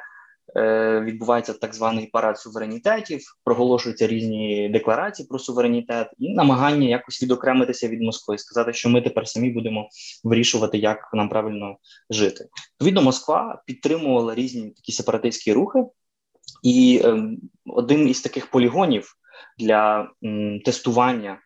відбувається 1.02 1.54
так 1.54 1.76
званий 1.76 2.08
парад 2.08 2.40
суверенітетів, 2.40 3.22
проголошуються 3.44 4.08
різні 4.08 4.70
декларації 4.70 5.28
про 5.28 5.40
суверенітет 5.40 6.10
і 6.18 6.34
намагання 6.34 6.88
якось 6.88 7.24
відокремитися 7.24 7.88
від 7.88 8.02
Москви, 8.02 8.38
сказати, 8.38 8.74
що 8.74 8.90
ми 8.90 9.02
тепер 9.02 9.28
самі 9.28 9.50
будемо 9.50 9.90
вирішувати, 10.24 10.78
як 10.78 11.10
нам 11.14 11.30
правильно 11.30 11.78
жити. 12.10 12.48
Відповідно, 12.74 13.02
Москва 13.02 13.64
підтримувала 13.66 14.36
різні 14.36 14.70
такі 14.70 14.92
сепаратистські 14.92 15.54
рухи, 15.54 15.80
і 16.64 17.02
е, 17.04 17.24
один 17.66 18.10
із 18.10 18.22
таких 18.22 18.52
полігонів 18.52 19.16
для 19.60 20.12
м, 20.24 20.60
тестування 20.60 21.40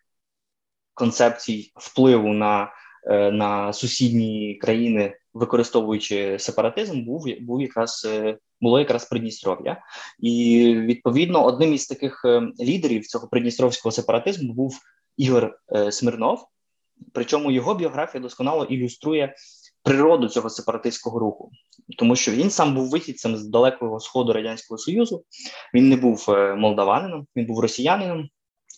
концепцій 0.94 1.72
впливу 1.76 2.32
на, 2.32 2.72
е, 3.10 3.30
на 3.30 3.72
сусідні 3.72 4.58
країни 4.60 5.16
використовуючи 5.34 6.38
сепаратизм, 6.38 7.04
був 7.04 7.26
був 7.40 7.62
якраз 7.62 8.06
е, 8.10 8.38
було 8.60 8.78
якраз 8.78 9.04
Придністров'я, 9.04 9.82
і 10.18 10.64
відповідно 10.76 11.44
одним 11.44 11.74
із 11.74 11.86
таких 11.86 12.22
е, 12.24 12.42
лідерів 12.60 13.06
цього 13.06 13.28
придністровського 13.28 13.92
сепаратизму 13.92 14.52
був 14.52 14.78
Ігор 15.16 15.58
е, 15.76 15.92
Смирнов. 15.92 16.46
Причому 17.12 17.50
його 17.50 17.74
біографія 17.74 18.22
досконало 18.22 18.64
ілюструє 18.64 19.34
природу 19.82 20.28
цього 20.28 20.50
сепаратистського 20.50 21.18
руху, 21.18 21.50
тому 21.98 22.16
що 22.16 22.32
він 22.32 22.50
сам 22.50 22.74
був 22.74 22.90
вихідцем 22.90 23.36
з 23.36 23.44
далекого 23.44 24.00
сходу 24.00 24.32
радянського 24.32 24.78
союзу. 24.78 25.24
Він 25.74 25.88
не 25.88 25.96
був 25.96 26.26
молдаванином, 26.56 27.26
він 27.36 27.46
був 27.46 27.60
росіянином. 27.60 28.28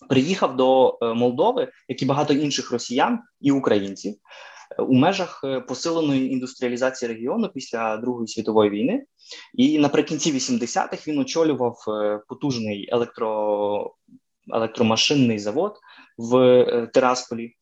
Приїхав 0.08 0.56
до 0.56 0.98
Молдови, 1.02 1.72
як 1.88 2.02
і 2.02 2.06
багато 2.06 2.34
інших 2.34 2.72
росіян 2.72 3.18
і 3.40 3.52
українців 3.52 4.14
у 4.78 4.94
межах 4.94 5.40
е, 5.44 5.60
посиленої 5.60 6.32
індустріалізації 6.32 7.12
регіону 7.12 7.48
після 7.48 7.96
Другої 7.96 8.28
світової 8.28 8.70
війни, 8.70 9.04
і 9.54 9.78
наприкінці 9.78 10.32
80-х 10.32 11.08
він 11.08 11.18
очолював 11.18 11.84
е, 11.88 12.20
потужний 12.28 12.88
електро, 12.92 13.94
електромашинний 14.54 15.38
завод 15.38 15.78
в 16.18 16.36
е, 16.38 16.86
Терасполі 16.86 17.52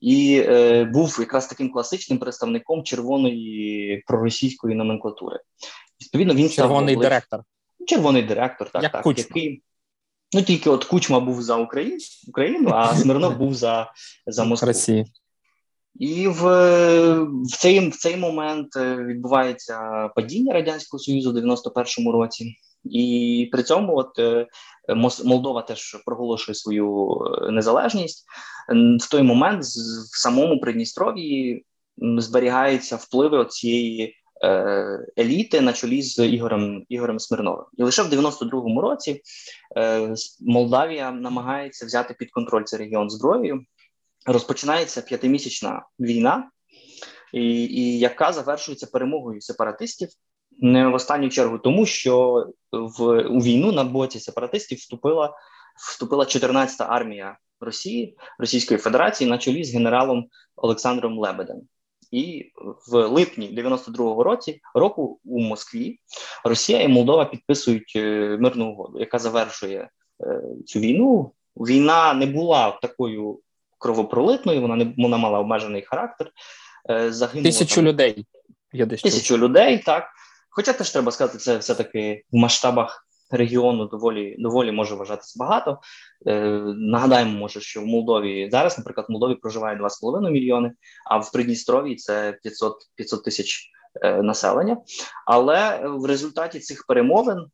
і 0.00 0.42
е, 0.46 0.84
був 0.84 1.16
якраз 1.20 1.46
таким 1.46 1.72
класичним 1.72 2.18
представником 2.18 2.84
червоної 2.84 4.02
проросійської 4.06 4.76
номенклатури. 4.76 5.40
Відповідно, 6.02 6.34
він 6.34 6.48
червоний 6.48 6.94
став 6.94 7.02
директор. 7.02 7.40
Червоний 7.86 8.22
директор, 8.22 8.70
так, 8.70 8.82
Як 8.82 8.92
так, 8.92 9.02
Кучма. 9.02 9.24
який. 9.28 9.62
Ну, 10.32 10.42
тільки 10.42 10.70
от 10.70 10.84
Кучма 10.84 11.20
був 11.20 11.42
за 11.42 11.56
Україну, 11.56 11.98
Україну 12.28 12.70
а 12.74 12.96
Смирнов 12.96 13.36
був 13.36 13.54
за 13.54 13.92
за 14.26 14.44
Москву. 14.44 14.66
Росії. 14.66 15.06
І 15.98 16.28
в 16.28 16.42
в, 17.24 17.56
цей 17.58 17.88
в 17.88 17.96
цей 17.96 18.16
момент 18.16 18.76
е, 18.76 18.96
відбувається 18.96 20.08
падіння 20.16 20.52
радянського 20.52 20.98
союзу 20.98 21.32
в 21.32 21.36
91-му 21.36 22.12
році, 22.12 22.54
і 22.84 23.48
при 23.52 23.62
цьому 23.62 23.96
от 23.96 24.18
е, 24.18 24.46
Молдова 25.24 25.62
теж 25.62 25.96
проголошує 26.06 26.54
свою 26.54 27.18
е, 27.20 27.50
незалежність. 27.50 28.24
В 29.00 29.10
той 29.10 29.22
момент 29.22 29.62
в 29.64 30.20
самому 30.20 30.60
Придністров'ї 30.60 31.64
зберігаються 31.98 32.96
впливи 32.96 33.44
цієї 33.44 34.16
еліти 35.18 35.60
на 35.60 35.72
чолі 35.72 36.02
з 36.02 36.26
Ігорем 36.26 36.84
Ігорем 36.88 37.18
Смирновим. 37.18 37.64
І 37.76 37.82
лише 37.82 38.02
в 38.02 38.12
92-му 38.12 38.80
році 38.80 39.20
Молдавія 40.40 41.10
намагається 41.10 41.86
взяти 41.86 42.14
під 42.18 42.30
контроль 42.30 42.64
цей 42.64 42.78
регіон 42.78 43.10
зброєю 43.10 43.64
розпочинається 44.26 45.02
п'ятимісячна 45.02 45.82
війна, 46.00 46.50
і, 47.32 47.64
і 47.64 47.98
яка 47.98 48.32
завершується 48.32 48.86
перемогою 48.86 49.40
сепаратистів. 49.40 50.08
Не 50.62 50.88
в 50.88 50.94
останню 50.94 51.28
чергу, 51.28 51.58
тому 51.58 51.86
що 51.86 52.46
в 52.72 53.22
у 53.22 53.40
війну 53.40 53.72
на 53.72 53.84
боці 53.84 54.20
сепаратистів 54.20 54.78
вступила 54.78 55.34
вступила 55.76 56.24
14-та 56.24 56.84
армія 56.84 57.38
Росії 57.60 58.16
Російської 58.38 58.80
Федерації 58.80 59.30
на 59.30 59.38
чолі 59.38 59.64
з 59.64 59.74
генералом 59.74 60.26
Олександром 60.56 61.18
Лебедем. 61.18 61.60
І 62.10 62.52
в 62.88 63.06
липні 63.06 63.56
92-го 63.56 64.24
році 64.24 64.60
року 64.74 65.20
у 65.24 65.40
Москві 65.40 65.98
Росія 66.44 66.82
і 66.82 66.88
Молдова 66.88 67.24
підписують 67.24 67.92
е, 67.96 68.36
мирну 68.40 68.70
угоду, 68.70 69.00
яка 69.00 69.18
завершує 69.18 69.90
е, 70.20 70.42
цю 70.66 70.80
війну. 70.80 71.32
Війна 71.56 72.14
не 72.14 72.26
була 72.26 72.78
такою 72.82 73.40
кровопролитною, 73.80 74.60
вона 74.60 74.76
не 74.76 74.94
вона 74.98 75.16
мала 75.16 75.38
обмежений 75.38 75.82
характер. 75.82 76.30
Е, 76.90 77.12
загинуло 77.12 77.44
тисячу 77.44 77.74
там, 77.74 77.84
людей. 77.84 78.26
Я 78.72 78.86
десь 78.86 79.02
Тисячу 79.02 79.24
чув. 79.24 79.38
людей, 79.38 79.78
так. 79.78 80.08
Хоча 80.50 80.72
теж 80.72 80.90
треба 80.90 81.12
сказати, 81.12 81.38
це 81.38 81.56
все-таки 81.58 82.24
в 82.32 82.36
масштабах 82.36 83.06
регіону 83.30 83.86
доволі 83.86 84.36
доволі 84.38 84.72
може 84.72 84.94
вважатися 84.94 85.38
багато. 85.38 85.78
Е, 86.26 86.40
Нагадаємо, 86.76 87.38
може, 87.38 87.60
що 87.60 87.80
в 87.80 87.86
Молдові 87.86 88.48
зараз, 88.52 88.78
наприклад, 88.78 89.06
в 89.08 89.12
Молдові 89.12 89.34
проживає 89.34 89.78
2,5 89.78 90.30
мільйони, 90.30 90.72
а 91.10 91.18
в 91.18 91.32
Придністрові 91.32 91.96
це 91.96 92.38
500 92.42 92.76
500 92.94 93.24
тисяч 93.24 93.70
е, 94.02 94.22
населення. 94.22 94.76
Але 95.26 95.80
в 95.84 96.04
результаті 96.04 96.58
цих 96.58 96.86
перемовин 96.86 97.46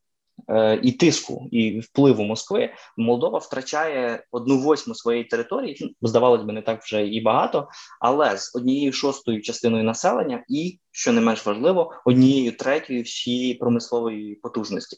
і 0.83 0.93
тиску 0.93 1.49
і 1.51 1.81
впливу 1.81 2.25
Москви 2.25 2.71
Молдова 2.97 3.39
втрачає 3.39 4.25
одну 4.31 4.59
восьму 4.59 4.95
своєї 4.95 5.25
території. 5.25 5.97
Здавалось 6.03 6.43
би, 6.43 6.53
не 6.53 6.63
так 6.63 6.83
вже 6.83 7.07
і 7.07 7.21
багато, 7.21 7.69
але 8.01 8.39
з 8.39 8.57
однією 8.57 8.93
шостою 8.93 9.43
частиною 9.43 9.85
населення, 9.85 10.45
і 10.49 10.79
що 10.91 11.13
не 11.13 11.21
менш 11.21 11.47
важливо, 11.47 11.93
однією 12.05 12.57
третьою 12.57 13.03
всієї 13.03 13.55
промислової 13.55 14.35
потужності. 14.35 14.97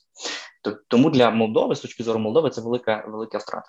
Тому 0.88 1.10
для 1.10 1.30
Молдови, 1.30 1.74
з 1.74 1.80
точки 1.80 2.04
зору 2.04 2.18
Молдови, 2.18 2.50
це 2.50 2.60
велика 2.60 3.04
велика 3.08 3.38
втрата. 3.38 3.68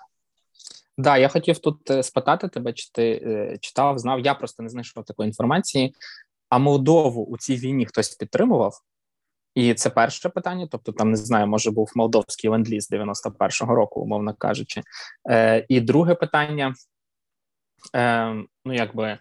Да, 0.98 1.16
я 1.16 1.28
хотів 1.28 1.58
тут 1.58 1.90
е, 1.90 2.02
спитати 2.02 2.48
тебе, 2.48 2.72
чи 2.72 2.90
ти 2.92 3.22
е, 3.26 3.58
читав, 3.60 3.98
знав. 3.98 4.20
Я 4.20 4.34
просто 4.34 4.62
не 4.62 4.68
знайшов 4.68 5.04
такої 5.04 5.26
інформації. 5.26 5.94
А 6.48 6.58
Молдову 6.58 7.24
у 7.24 7.38
цій 7.38 7.56
війні 7.56 7.86
хтось 7.86 8.14
підтримував? 8.14 8.80
І 9.54 9.74
це 9.74 9.90
перше 9.90 10.28
питання. 10.28 10.68
Тобто, 10.70 10.92
там 10.92 11.10
не 11.10 11.16
знаю, 11.16 11.46
може 11.46 11.70
був 11.70 11.92
молдовський 11.94 12.50
ленд-ліз 12.50 12.92
91-го 12.92 13.74
року, 13.74 14.00
умовно 14.00 14.34
кажучи. 14.34 14.82
Е, 15.30 15.66
І 15.68 15.80
друге 15.80 16.14
питання: 16.14 16.74
е, 17.96 18.34
ну 18.64 18.74
якби 18.74 19.18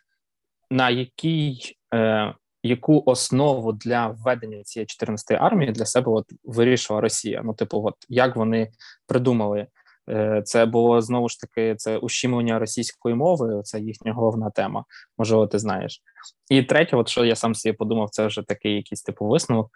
на 0.72 0.90
якій 0.90 1.76
е, 1.94 2.34
яку 2.64 3.04
основу 3.06 3.74
для 3.74 4.08
введення 4.08 4.64
цієї 4.64 4.88
14-ї 4.88 5.38
армії 5.40 5.72
для 5.72 5.86
себе 5.86 6.12
от 6.12 6.26
вирішила 6.44 7.02
Росія? 7.02 7.42
Ну, 7.46 7.54
типу, 7.54 7.84
от 7.86 7.96
як 8.10 8.36
вони 8.36 8.72
придумали 9.08 9.68
Е, 10.10 10.42
це 10.46 10.66
було 10.66 11.02
знову 11.02 11.30
ж 11.30 11.40
таки 11.40 11.76
це 11.76 11.98
ущемлення 11.98 12.60
російської 12.60 13.16
мови. 13.16 13.62
Це 13.64 13.80
їхня 13.80 14.14
головна 14.14 14.50
тема. 14.50 14.86
Можливо, 15.18 15.48
ти 15.48 15.60
знаєш. 15.60 16.02
І 16.50 16.64
третє, 16.64 16.96
от 16.96 17.10
що 17.10 17.26
я 17.26 17.36
сам 17.36 17.56
собі 17.56 17.74
подумав, 17.74 18.10
це 18.10 18.28
вже 18.28 18.42
такий 18.42 18.76
якийсь 18.76 19.02
типу 19.02 19.28
висновок. 19.28 19.70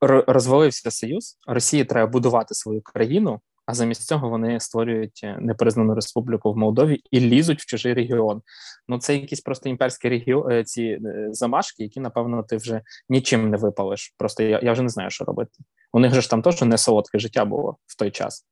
Розвалився 0.00 0.90
союз. 0.90 1.38
Росії 1.46 1.84
треба 1.84 2.10
будувати 2.10 2.54
свою 2.54 2.82
країну, 2.82 3.40
а 3.66 3.74
замість 3.74 4.06
цього 4.06 4.28
вони 4.28 4.60
створюють 4.60 5.20
е, 5.24 5.38
непризнану 5.40 5.94
республіку 5.94 6.52
в 6.52 6.56
Молдові 6.56 7.00
і 7.10 7.20
лізуть 7.20 7.60
в 7.60 7.66
чужий 7.66 7.94
регіон. 7.94 8.42
Ну 8.88 8.98
це 8.98 9.14
якісь 9.14 9.40
просто 9.40 9.68
імперські 9.68 10.08
регіон, 10.08 10.52
е, 10.52 10.64
ці 10.64 10.98
замашки, 11.30 11.82
які 11.82 12.00
напевно 12.00 12.42
ти 12.42 12.56
вже 12.56 12.82
нічим 13.08 13.50
не 13.50 13.56
випалиш. 13.56 14.14
Просто 14.18 14.42
я 14.42 14.60
я 14.62 14.72
вже 14.72 14.82
не 14.82 14.88
знаю, 14.88 15.10
що 15.10 15.24
робити. 15.24 15.52
У 15.92 15.98
них 15.98 16.14
же 16.14 16.20
ж 16.20 16.30
там 16.30 16.42
теж 16.42 16.62
не 16.62 16.78
солодке 16.78 17.18
життя 17.18 17.44
було 17.44 17.76
в 17.86 17.96
той 17.96 18.10
час. 18.10 18.46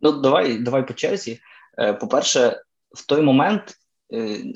Ну, 0.00 0.12
давай 0.12 0.58
давай 0.58 0.86
по 0.86 0.94
черзі. 0.94 1.40
Е, 1.78 1.92
по-перше, 1.92 2.62
в 2.90 3.06
той 3.06 3.22
момент 3.22 3.62
е, 3.62 3.74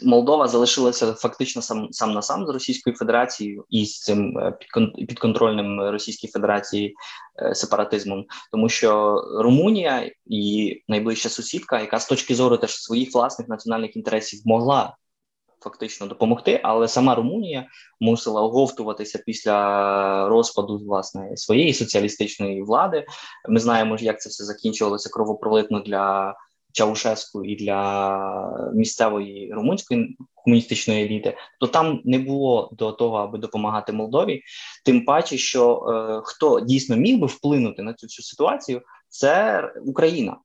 Молдова 0.03 0.49
залишилася 0.49 1.13
фактично 1.13 1.63
сам 1.63 1.89
сам 1.93 2.13
на 2.13 2.23
сам 2.23 2.47
з 2.47 2.49
Російською 2.49 2.97
Федерацією 2.97 3.65
і 3.69 3.87
з 3.87 4.01
цим 4.01 4.39
е, 4.39 4.59
підконтрольним 4.99 5.81
Російській 5.81 6.29
Федерації 6.29 6.95
сепаратизмом, 7.53 8.25
тому 8.53 8.69
що 8.69 9.21
Румунія 9.39 10.11
і 10.27 10.77
найближча 10.89 11.29
сусідка, 11.29 11.81
яка 11.81 12.01
з 12.01 12.07
точки 12.07 12.35
зору 12.35 12.57
теж 12.57 12.83
своїх 12.83 13.15
власних 13.15 13.49
національних 13.49 13.97
інтересів 13.97 14.41
могла 14.45 14.97
фактично 15.63 16.07
допомогти, 16.07 16.61
але 16.63 16.89
сама 16.89 17.15
Румунія 17.15 17.67
мусила 18.01 18.43
оговтуватися 18.43 19.23
після 19.27 20.29
розпаду 20.29 20.79
власне 20.79 21.37
своєї 21.37 21.75
соціалістичної 21.75 22.63
влади. 22.63 23.07
Ми 23.49 23.61
знаємо, 23.61 23.97
як 24.01 24.21
це 24.21 24.29
все 24.29 24.45
закінчувалося 24.45 25.11
кровопролитно 25.11 25.81
для 25.81 26.35
Чаушеску 26.73 27.45
і 27.45 27.57
для 27.57 28.71
місцевої 28.75 29.53
румунської 29.53 30.17
комуністичної 30.35 31.05
еліти. 31.05 31.37
То 31.61 31.67
там 31.67 32.01
не 32.05 32.19
було 32.19 32.71
до 32.73 32.93
того, 32.93 33.17
аби 33.17 33.39
допомагати 33.39 33.93
Молдові. 33.93 34.43
Тим 34.85 35.05
паче, 35.05 35.39
що 35.39 35.75
е, 35.77 36.21
хто 36.25 36.61
дійсно 36.61 36.97
міг 36.97 37.19
би 37.19 37.27
вплинути 37.27 37.83
на 37.83 37.95
цю 37.95 38.07
всю 38.07 38.25
ситуацію, 38.25 38.83
це 39.09 39.63
Україна. 39.87 40.37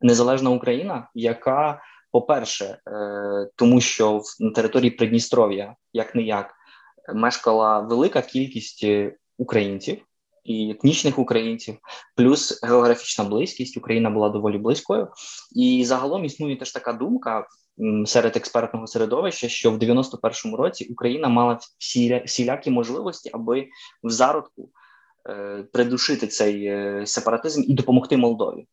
Незалежна 0.00 0.50
Україна, 0.50 1.08
яка 1.14 1.82
по-перше, 2.12 2.64
е, 2.64 3.50
тому 3.56 3.80
що 3.80 4.22
на 4.40 4.50
території 4.50 4.90
Придністров'я, 4.90 5.74
як 5.92 6.14
не 6.14 6.22
як, 6.22 6.54
мешкала 7.14 7.80
велика 7.80 8.22
кількість 8.22 8.84
е, 8.84 9.16
українців 9.38 9.98
і 10.46 10.70
етнічних 10.70 11.18
українців, 11.18 11.76
плюс 12.14 12.62
географічна 12.62 13.24
близькість. 13.24 13.76
Україна 13.76 14.10
була 14.10 14.28
доволі 14.28 14.58
близькою, 14.58 15.08
і 15.52 15.84
загалом 15.84 16.24
існує 16.24 16.56
теж 16.56 16.72
така 16.72 16.92
думка 16.92 17.46
серед 18.06 18.36
експертного 18.36 18.86
середовища, 18.86 19.48
що 19.48 19.70
в 19.70 19.78
91-му 19.78 20.56
році 20.56 20.88
Україна 20.90 21.28
мала 21.28 21.58
всі 21.78 22.22
всілякі 22.26 22.70
можливості, 22.70 23.30
аби 23.32 23.66
в 24.02 24.10
зародку 24.10 24.70
е, 25.28 25.64
придушити 25.72 26.26
цей 26.26 26.72
сепаратизм 27.06 27.62
і 27.66 27.74
допомогти 27.74 28.16
Молдові. 28.16 28.66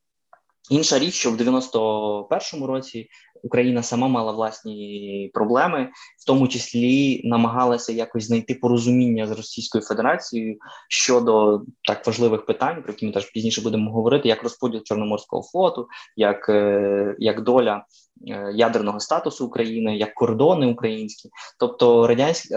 Інша 0.70 1.00
річ, 1.00 1.14
що 1.14 1.32
в 1.32 1.36
91-му 1.36 2.68
році 2.68 3.10
Україна 3.44 3.84
сама 3.84 4.08
мала 4.08 4.32
власні 4.32 5.32
проблеми, 5.34 5.90
в 6.22 6.26
тому 6.26 6.48
числі 6.48 7.22
намагалася 7.24 7.94
якось 7.94 8.24
знайти 8.24 8.56
порозуміння 8.56 9.28
з 9.28 9.32
Російською 9.32 9.84
Федерацією 9.84 10.58
щодо 10.90 11.62
так 11.88 12.08
важливих 12.08 12.46
питань, 12.46 12.84
про 12.84 12.94
які 12.94 13.06
ми 13.06 13.12
теж 13.12 13.32
пізніше 13.32 13.62
будемо 13.62 13.92
говорити, 13.92 14.28
як 14.28 14.44
розподіл 14.44 14.82
Чорноморського 14.84 15.44
флоту, 15.44 15.88
як 16.16 16.50
е, 16.50 17.16
як 17.20 17.42
доля 17.42 17.86
е, 18.28 18.52
ядерного 18.56 19.00
статусу 19.00 19.46
України, 19.46 19.98
як 19.98 20.14
кордони 20.14 20.68
українські, 20.68 21.30
тобто 21.60 22.08
радянські 22.08 22.56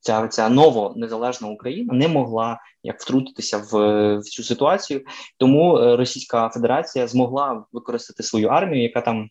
ця 0.00 0.28
ця 0.28 0.48
ново 0.48 0.94
незалежна 0.96 1.48
Україна 1.48 1.94
не 1.94 2.08
могла 2.08 2.58
як 2.82 3.00
втрутитися 3.00 3.58
в, 3.58 3.74
в 4.18 4.22
цю 4.22 4.42
ситуацію, 4.42 5.04
тому 5.38 5.78
е, 5.78 5.96
Російська 5.96 6.48
Федерація 6.48 7.06
змогла 7.06 7.64
використати 7.72 8.22
свою 8.22 8.48
армію, 8.48 8.82
яка 8.82 9.00
там. 9.00 9.28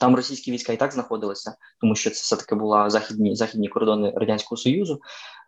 Там 0.00 0.16
російські 0.16 0.52
війська 0.52 0.72
і 0.72 0.76
так 0.76 0.92
знаходилися, 0.92 1.56
тому 1.80 1.94
що 1.94 2.10
це 2.10 2.16
все 2.16 2.36
таки 2.36 2.54
була 2.54 2.90
західні 2.90 3.36
західні 3.36 3.68
кордони 3.68 4.12
радянського 4.16 4.56
союзу. 4.56 5.00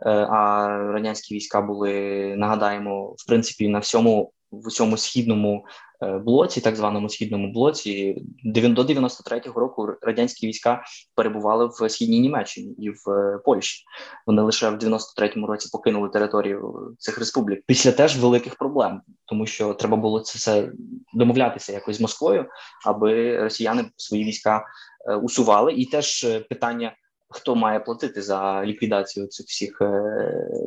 Е, 0.06 0.10
а 0.10 0.68
радянські 0.68 1.34
війська 1.34 1.60
були 1.62 1.92
нагадаємо 2.36 3.06
в 3.06 3.26
принципі 3.26 3.68
на 3.68 3.78
всьому 3.78 4.32
в 4.50 4.66
усьому 4.66 4.96
східному 4.96 5.64
блоці, 6.00 6.60
так 6.60 6.76
званому 6.76 7.08
східному 7.08 7.52
блоці, 7.52 8.22
до 8.44 8.82
93-го 8.82 9.60
року 9.60 9.88
радянські 10.02 10.46
війська 10.46 10.82
перебували 11.14 11.66
в 11.66 11.88
східній 11.88 12.20
Німеччині 12.20 12.74
і 12.78 12.90
в 12.90 13.10
е, 13.10 13.38
Польщі. 13.44 13.84
Вони 14.26 14.42
лише 14.42 14.70
в 14.70 14.74
93-му 14.74 15.46
році 15.46 15.68
покинули 15.72 16.08
територію 16.08 16.74
цих 16.98 17.18
республік 17.18 17.62
після 17.66 17.92
теж 17.92 18.18
великих 18.18 18.54
проблем, 18.54 19.00
тому 19.26 19.46
що 19.46 19.74
треба 19.74 19.96
було 19.96 20.20
це 20.20 20.38
все 20.38 20.72
домовлятися 21.14 21.72
якось 21.72 21.96
з 21.96 22.00
Москвою, 22.00 22.46
аби 22.86 23.38
росіяни 23.42 23.84
свої 23.96 24.24
війська 24.24 24.64
е, 25.08 25.14
усували. 25.14 25.72
І 25.72 25.86
теж 25.86 26.26
питання: 26.48 26.96
хто 27.28 27.56
має 27.56 27.80
платити 27.80 28.22
за 28.22 28.64
ліквідацію 28.64 29.26
цих 29.26 29.46
всіх 29.46 29.82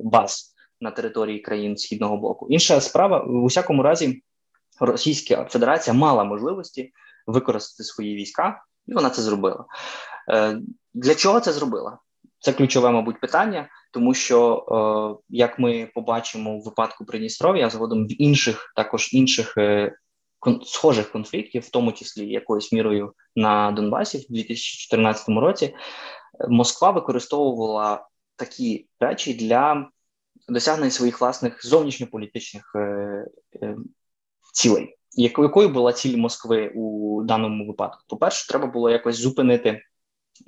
баз 0.03 0.55
на 0.81 0.91
території 0.91 1.39
країн 1.39 1.77
східного 1.77 2.17
блоку. 2.17 2.47
Інша 2.49 2.81
справа 2.81 3.23
в 3.27 3.43
усякому 3.43 3.83
разі. 3.83 4.21
Російська 4.79 5.45
Федерація 5.45 5.93
мала 5.93 6.23
можливості 6.23 6.91
використати 7.27 7.83
свої 7.83 8.15
війська, 8.15 8.63
і 8.87 8.93
вона 8.93 9.09
це 9.09 9.21
зробила. 9.21 9.65
Е, 10.29 10.59
Для 10.93 11.15
чого 11.15 11.39
це 11.39 11.51
зробила? 11.51 11.97
Це 12.39 12.53
ключове, 12.53 12.91
мабуть, 12.91 13.19
питання, 13.19 13.69
тому 13.91 14.13
що, 14.13 14.65
е, 15.19 15.23
як 15.29 15.59
ми 15.59 15.91
побачимо 15.95 16.57
в 16.57 16.63
випадку 16.63 17.05
Придністров'я, 17.05 17.69
згодом 17.69 18.05
в 18.05 18.21
інших, 18.21 18.73
також 18.75 19.13
інших 19.13 19.57
е, 19.57 19.95
схожих 20.65 21.11
конфліктів, 21.11 21.61
в 21.61 21.69
тому 21.69 21.91
числі 21.91 22.27
якоюсь 22.27 22.71
мірою 22.71 23.13
на 23.35 23.71
Донбасі 23.71 24.17
в 24.17 24.33
2014 24.33 25.29
році, 25.29 25.75
Москва 26.49 26.91
використовувала 26.91 28.07
такі 28.35 28.87
речі 28.99 29.33
для 29.33 29.89
досягнення 30.47 30.91
своїх 30.91 31.21
власних 31.21 31.65
зовнішньополітичних 31.65 32.75
цілей. 34.53 34.95
Якою 35.15 35.69
була 35.69 35.93
ціль 35.93 36.17
Москви 36.17 36.71
у 36.75 37.21
даному 37.23 37.67
випадку? 37.67 38.03
По 38.09 38.17
перше, 38.17 38.47
треба 38.47 38.67
було 38.67 38.89
якось 38.89 39.15
зупинити 39.15 39.81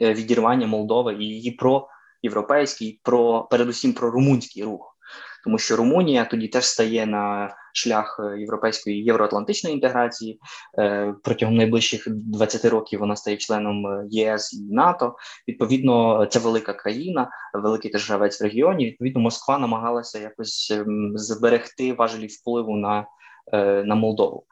е, 0.02 0.14
відірвання 0.14 0.68
Молдови 0.68 1.14
і 1.14 1.24
її 1.24 1.52
про 1.52 1.88
європейський, 2.24 3.00
про 3.04 3.44
передусім 3.44 3.94
про 3.94 4.12
румунський 4.12 4.64
рух, 4.64 4.98
тому 5.44 5.58
що 5.58 5.76
Румунія 5.76 6.26
тоді 6.26 6.48
теж 6.48 6.66
стає 6.66 7.06
на 7.06 7.56
шлях 7.74 8.20
е, 8.24 8.40
європейської 8.40 9.04
євроатлантичної 9.04 9.74
інтеграції. 9.74 10.40
Е, 10.80 11.14
протягом 11.24 11.56
найближчих 11.56 12.08
20 12.08 12.66
років 12.66 13.00
вона 13.00 13.16
стає 13.16 13.38
членом 13.38 14.08
ЄС 14.10 14.54
і 14.54 14.74
НАТО. 14.74 15.16
Відповідно, 15.48 16.26
це 16.26 16.40
велика 16.40 16.74
країна, 16.74 17.30
великий 17.54 17.92
теж 17.92 18.10
гравець 18.10 18.42
в 18.42 18.44
регіоні. 18.44 18.86
Відповідно, 18.86 19.22
Москва 19.22 19.58
намагалася 19.58 20.20
якось 20.20 20.72
ем, 20.72 21.12
зберегти 21.16 21.94
важелі 21.94 22.28
впливу 22.28 22.78
на 22.78 23.08
на 23.54 23.96
Молдову. 23.96 24.46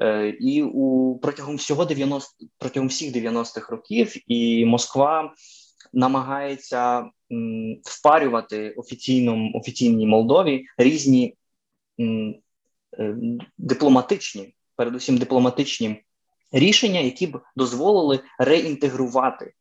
Е, 0.00 0.28
і 0.28 0.62
у 0.62 1.18
протягом 1.18 1.56
всього 1.56 1.84
90, 1.84 2.46
протягом 2.58 2.88
всіх 2.88 3.16
90-х 3.16 3.72
років 3.72 4.16
і 4.26 4.64
Москва 4.64 5.34
намагається 5.92 7.10
впарювати 7.82 8.70
офіційному 8.70 9.58
офіційній 9.58 10.06
Молдові 10.06 10.64
різні 10.78 11.34
е, 12.98 13.16
дипломатичні, 13.58 14.54
передусім 14.76 15.18
дипломатичні 15.18 16.04
рішення, 16.52 17.00
які 17.00 17.26
б 17.26 17.40
дозволили 17.56 18.20
реінтегрувати 18.38 19.52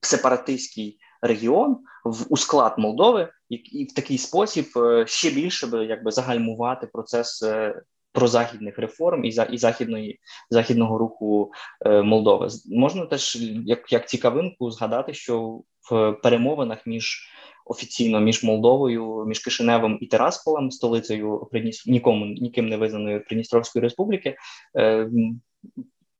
сепаратистський 0.00 0.98
регіон 1.22 1.78
в 2.04 2.26
у 2.28 2.36
склад 2.36 2.74
Молдови, 2.78 3.28
і, 3.48 3.54
і 3.54 3.84
в 3.84 3.94
такий 3.94 4.18
спосіб 4.18 4.66
е, 4.76 5.04
ще 5.06 5.30
більше 5.30 5.66
би 5.66 5.86
якби 5.86 6.10
загальмувати 6.10 6.86
процес 6.86 7.42
е, 7.42 7.82
прозахідних 8.12 8.78
реформ 8.78 9.24
і 9.24 9.32
за 9.32 9.42
і 9.42 9.58
західної 9.58 10.20
західного 10.50 10.98
руху 10.98 11.52
е, 11.86 12.02
Молдови. 12.02 12.48
Можна 12.66 13.06
теж 13.06 13.38
як 13.66 13.92
як 13.92 14.08
цікавинку 14.08 14.70
згадати, 14.70 15.14
що 15.14 15.60
в 15.90 16.12
перемовинах 16.12 16.86
між 16.86 17.28
офіційно 17.66 18.20
між 18.20 18.44
Молдовою, 18.44 19.24
між 19.26 19.38
Кишиневим 19.38 19.98
і 20.00 20.06
Терасполем, 20.06 20.70
столицею 20.70 21.48
нікому 21.86 22.26
ніким 22.26 22.68
не 22.68 22.76
визнаної 22.76 23.20
Придністровської 23.20 23.82
республіки, 23.82 24.36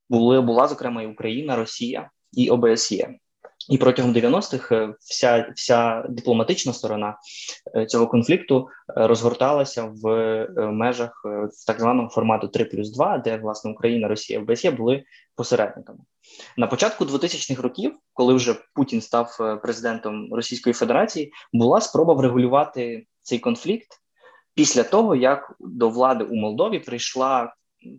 були 0.09 0.41
була 0.41 0.67
зокрема 0.67 1.01
і 1.01 1.07
Україна, 1.07 1.55
Росія 1.55 2.09
і 2.33 2.49
ОБСЄ. 2.49 3.15
І 3.69 3.77
протягом 3.77 4.13
90-х 4.13 4.75
е, 4.75 4.93
вся 4.99 5.53
вся 5.55 6.05
дипломатична 6.09 6.73
сторона 6.73 7.17
е, 7.75 7.85
цього 7.85 8.07
конфлікту 8.07 8.67
е, 8.67 9.07
розгорталася 9.07 9.93
в 10.03 10.47
межах 10.57 11.25
так 11.67 11.79
званого 11.79 12.09
формату 12.09 12.47
3 12.47 12.65
плюс 12.65 12.91
2, 12.91 13.17
де 13.17 13.37
власне 13.37 13.71
Україна, 13.71 14.07
Росія 14.07 14.39
ОБСЄ 14.39 14.71
були 14.71 15.03
посередниками. 15.35 15.99
На 16.57 16.67
початку 16.67 17.05
2000-х 17.05 17.61
років, 17.61 17.95
коли 18.13 18.33
вже 18.33 18.55
Путін 18.73 19.01
став 19.01 19.59
президентом 19.63 20.33
Російської 20.33 20.73
Федерації, 20.73 21.31
була 21.53 21.81
спроба 21.81 22.13
врегулювати 22.13 23.05
цей 23.21 23.39
конфлікт 23.39 23.87
після 24.55 24.83
того, 24.83 25.15
як 25.15 25.55
до 25.59 25.89
влади 25.89 26.23
у 26.23 26.35
Молдові 26.35 26.79
прийшла 26.79 27.53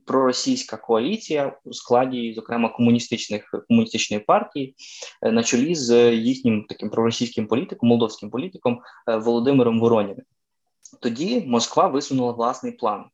проросійська 0.07 0.77
коаліція 0.77 1.59
у 1.65 1.73
складі, 1.73 2.35
зокрема, 2.35 2.69
комуністичних 2.69 3.55
комуністичної 3.69 4.23
партії, 4.23 4.75
е, 5.23 5.33
на 5.33 5.43
чолі 5.43 5.75
з 5.75 6.15
їхнім 6.15 6.67
таким 6.69 6.91
проросійським 6.91 7.47
політиком, 7.47 7.89
молдовським 7.89 8.31
політиком 8.31 8.81
е, 9.09 9.17
Володимиром 9.17 9.81
Вороніним. 9.81 10.25
Тоді 11.01 11.41
Москва 11.47 11.89
висунула 11.89 12.33
власний 12.33 12.73
план. 12.73 13.05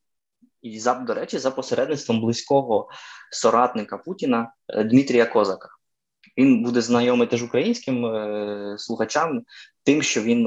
І 0.62 0.78
за 0.78 0.94
до 0.94 1.14
речі, 1.14 1.38
за 1.38 1.50
посередництвом 1.50 2.20
близького 2.20 2.88
соратника 3.32 3.98
Путіна 3.98 4.52
е, 4.68 4.84
Дмитрія 4.84 5.26
Козака. 5.26 5.68
Він 6.38 6.62
буде 6.62 6.80
знайомий 6.80 7.28
теж 7.28 7.42
українським 7.42 8.06
е, 8.06 8.74
слухачам, 8.78 9.42
тим, 9.84 10.02
що 10.02 10.22
він 10.22 10.42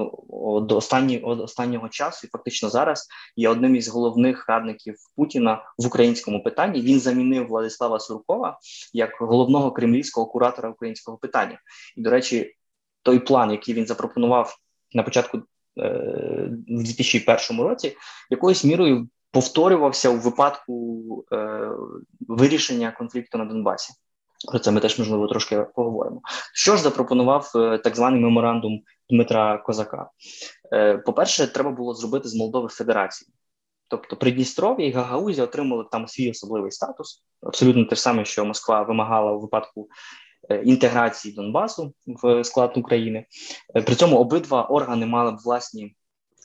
до 0.62 0.78
останні, 0.78 1.20
останнього 1.20 1.90
часу 1.90 2.28
і 2.28 2.30
фактично 2.30 2.70
зараз 2.70 3.08
є 3.36 3.50
одним 3.50 3.76
із 3.76 3.88
головних 3.88 4.50
радників 4.50 4.96
Путіна 5.16 5.64
в 5.78 5.88
українському 5.88 6.44
питанні. 6.44 6.82
Він 6.82 7.00
замінив 7.00 7.48
Владислава 7.48 8.00
Суркова 8.00 8.60
як 8.94 9.18
головного 9.20 9.72
кремлівського 9.72 10.28
куратора 10.28 10.70
українського 10.70 11.18
питання. 11.18 11.60
І, 11.98 12.02
до 12.02 12.10
речі, 12.10 12.56
той 13.04 13.20
план, 13.20 13.52
який 13.52 13.74
він 13.74 13.88
запропонував 13.88 14.56
на 14.94 15.04
початку 15.04 15.38
е, 15.38 15.44
в 16.68 16.84
2001 16.84 17.62
році, 17.62 17.96
якоюсь 18.30 18.64
мірою 18.64 19.08
повторювався 19.32 20.10
у 20.10 20.18
випадку 20.18 21.26
е, 21.32 21.70
вирішення 22.28 22.92
конфлікту 22.92 23.38
на 23.38 23.46
Донбасі. 23.46 23.94
Про 24.48 24.60
це 24.60 24.72
ми 24.72 24.80
теж 24.80 25.00
можливо 25.00 25.28
трошки 25.28 25.66
поговоримо. 25.76 26.22
Що 26.54 26.76
ж 26.76 26.82
запропонував 26.82 27.52
е, 27.56 27.78
так 27.78 27.96
званий 27.96 28.22
меморандум 28.22 28.82
Дмитра 29.10 29.58
Козака? 29.58 30.10
Е, 30.74 30.98
по-перше, 30.98 31.48
треба 31.48 31.72
було 31.72 31.94
зробити 31.94 32.30
з 32.30 32.36
Молдови 32.36 32.68
Федерацію. 32.68 33.32
Тобто 33.88 34.16
Придністров'я 34.16 34.88
і 34.88 34.92
Гагаузія 34.92 35.44
отримали 35.44 35.86
там 35.92 36.08
свій 36.08 36.32
особливий 36.32 36.72
статус, 36.72 37.24
абсолютно 37.42 37.86
те 37.86 37.96
ж 37.96 38.02
саме, 38.02 38.26
що 38.26 38.46
Москва 38.46 38.82
вимагала 38.82 39.32
у 39.32 39.40
випадку 39.40 39.88
е, 40.50 40.62
інтеграції 40.62 41.36
Донбасу 41.36 41.94
в 42.24 42.44
склад 42.44 42.78
України. 42.78 43.26
При 43.86 43.96
цьому 43.96 44.18
обидва 44.18 44.64
органи 44.64 45.06
мали 45.06 45.32
б 45.32 45.38
власні 45.38 45.96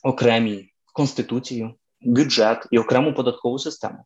окремі 0.02 0.72
конституцію, 0.92 1.74
бюджет 2.00 2.66
і 2.70 2.78
окрему 2.78 3.14
податкову 3.14 3.58
систему. 3.58 3.98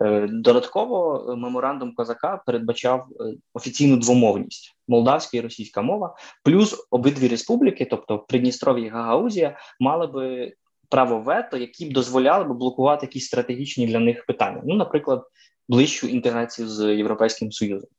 Е, 0.00 0.26
додатково 0.30 1.26
е, 1.28 1.36
меморандум 1.36 1.94
Козака 1.94 2.42
передбачав 2.46 3.06
е, 3.20 3.34
офіційну 3.54 3.96
двомовність 3.96 4.76
молдавська 4.88 5.36
і 5.36 5.40
російська 5.40 5.82
мова, 5.82 6.16
плюс 6.44 6.86
обидві 6.90 7.28
республіки, 7.28 7.84
тобто 7.90 8.18
Придністров'я 8.18 8.86
і 8.86 8.88
Гагаузія, 8.88 9.58
мали 9.80 10.06
би 10.06 10.52
право 10.88 11.20
вето, 11.20 11.56
які 11.56 11.86
б 11.86 11.92
дозволяли 11.92 12.44
б 12.44 12.56
блокувати 12.56 13.06
якісь 13.06 13.26
стратегічні 13.26 13.86
для 13.86 13.98
них 13.98 14.26
питання. 14.26 14.62
Ну, 14.64 14.74
наприклад, 14.74 15.24
ближчу 15.68 16.06
інтеграцію 16.06 16.68
з 16.68 16.94
європейським 16.94 17.52
союзом, 17.52 17.90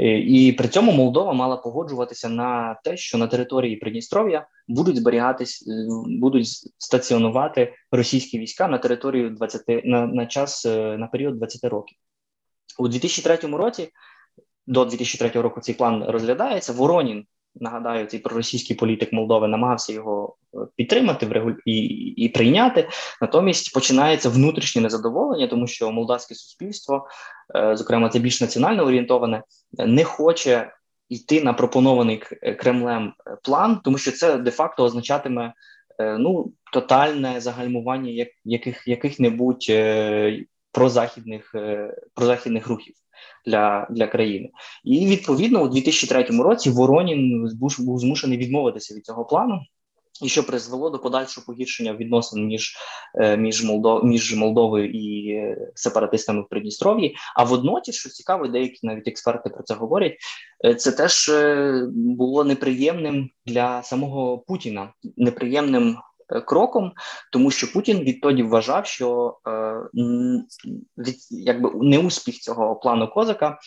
е, 0.00 0.18
і 0.18 0.52
при 0.52 0.68
цьому 0.68 0.92
Молдова 0.92 1.32
мала 1.32 1.56
погоджуватися 1.56 2.28
на 2.28 2.74
те, 2.84 2.96
що 2.96 3.18
на 3.18 3.26
території 3.26 3.76
Придністров'я 3.76 4.46
будуть 4.68 4.96
зберігатись, 4.96 5.68
е, 5.68 5.86
будуть 6.06 6.48
стаціонувати 6.78 7.74
російські 7.90 8.38
війська 8.38 8.68
на 8.68 8.78
територію 8.78 9.30
20, 9.30 9.62
на, 9.84 10.06
на 10.06 10.26
час 10.26 10.66
е, 10.66 10.96
на 10.98 11.06
період 11.06 11.36
20 11.36 11.64
років 11.64 11.98
у 12.78 12.88
2003 12.88 13.36
році. 13.36 13.88
До 14.66 14.84
2003 14.84 15.40
року 15.42 15.60
цей 15.60 15.74
план 15.74 16.04
розглядається. 16.04 16.72
Воронін 16.72 17.26
нагадаю, 17.60 18.06
цей 18.06 18.20
проросійський 18.20 18.76
політик 18.76 19.12
Молдови 19.12 19.48
намагався 19.48 19.92
його 19.92 20.36
е, 20.54 20.58
підтримати 20.76 21.26
в 21.26 21.32
регуль... 21.32 21.54
і, 21.64 21.76
і 22.16 22.28
прийняти. 22.28 22.88
Натомість 23.20 23.74
починається 23.74 24.28
внутрішнє 24.28 24.82
незадоволення, 24.82 25.46
тому 25.46 25.66
що 25.66 25.92
молдавське 25.92 26.34
суспільство, 26.34 27.08
е, 27.56 27.76
зокрема, 27.76 28.08
це 28.08 28.18
більш 28.18 28.40
національно 28.40 28.84
орієнтоване, 28.84 29.42
не 29.78 30.04
хоче 30.04 30.72
йти 31.08 31.42
на 31.42 31.52
пропонований 31.52 32.22
Кремлем 32.58 33.12
е, 33.26 33.36
план, 33.42 33.80
тому 33.84 33.98
що 33.98 34.12
це 34.12 34.38
де-факто 34.38 34.84
означатиме 34.84 35.52
ну 36.18 36.52
тотальне 36.72 37.40
загальмування 37.40 38.10
як 38.10 38.28
яких 38.44 38.88
яких-небудь 38.88 39.72
прозахідних 40.72 41.54
прозахідних 42.14 42.68
рухів 42.68 42.94
для 43.46 43.86
для 43.90 44.06
країни. 44.06 44.50
І 44.84 45.06
відповідно 45.06 45.62
у 45.62 45.68
2003 45.68 46.22
році 46.22 46.70
Воронін 46.70 47.50
був 47.78 47.98
змушений 47.98 48.38
відмовитися 48.38 48.94
від 48.94 49.04
цього 49.04 49.24
плану. 49.24 49.60
І 50.22 50.28
що 50.28 50.46
призвело 50.46 50.90
до 50.90 50.98
подальшого 50.98 51.44
погіршення 51.46 51.94
відносин 51.94 52.46
між 52.46 52.76
е, 53.14 53.36
між 53.36 53.64
Молдов 53.64 54.04
між 54.04 54.34
Молдовою 54.34 54.90
і 54.90 55.30
е, 55.30 55.70
сепаратистами 55.74 56.42
в 56.42 56.48
Придністров'ї. 56.48 57.16
А 57.36 57.44
водноті, 57.44 57.92
що 57.92 58.08
цікаво, 58.08 58.46
деякі 58.46 58.78
навіть 58.82 59.08
експерти 59.08 59.50
про 59.50 59.62
це 59.62 59.74
говорять. 59.74 60.16
Е, 60.64 60.74
це 60.74 60.92
теж 60.92 61.30
було 61.94 62.44
неприємним 62.44 63.30
для 63.46 63.82
самого 63.82 64.38
Путіна, 64.38 64.92
неприємним 65.16 65.96
кроком, 66.46 66.92
тому 67.32 67.50
що 67.50 67.72
Путін 67.72 67.98
відтоді 67.98 68.42
вважав, 68.42 68.86
що 68.86 69.38
е, 69.46 69.80
від 70.98 71.16
якби 71.30 71.70
неуспіх 71.74 72.38
цього 72.38 72.76
плану 72.76 73.08
Козака. 73.08 73.58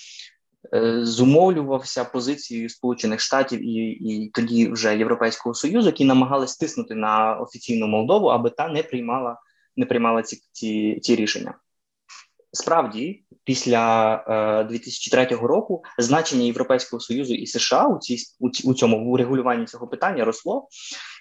Е, 0.74 1.06
зумовлювався 1.06 2.06
позицією 2.06 2.70
Сполучених 2.70 3.20
Штатів 3.20 3.62
і 3.62 3.90
і 3.92 4.30
тоді 4.30 4.68
вже 4.68 4.98
Європейського 4.98 5.56
союзу, 5.56 5.88
які 5.88 6.06
намагались 6.06 6.58
тиснути 6.58 6.96
на 6.96 7.36
офіційну 7.36 7.88
Молдову, 7.88 8.28
аби 8.28 8.50
та 8.50 8.68
не 8.68 8.84
приймала 8.84 9.38
не 9.78 9.86
приймала 9.86 10.22
ці 10.24 10.42
ці, 10.52 11.00
ці 11.00 11.16
рішення. 11.16 11.54
Справді, 12.52 13.24
після 13.44 14.14
е, 14.62 14.64
2003 14.64 15.26
року 15.26 15.84
значення 15.98 16.44
Європейського 16.44 17.00
союзу 17.00 17.34
і 17.34 17.48
США 17.48 17.88
у 17.88 18.00
цій 18.00 18.18
у, 18.40 18.48
у 18.64 18.74
цьому 18.74 19.12
урегулюванні 19.12 19.66
цього 19.66 19.88
питання 19.88 20.26
росло, 20.26 20.68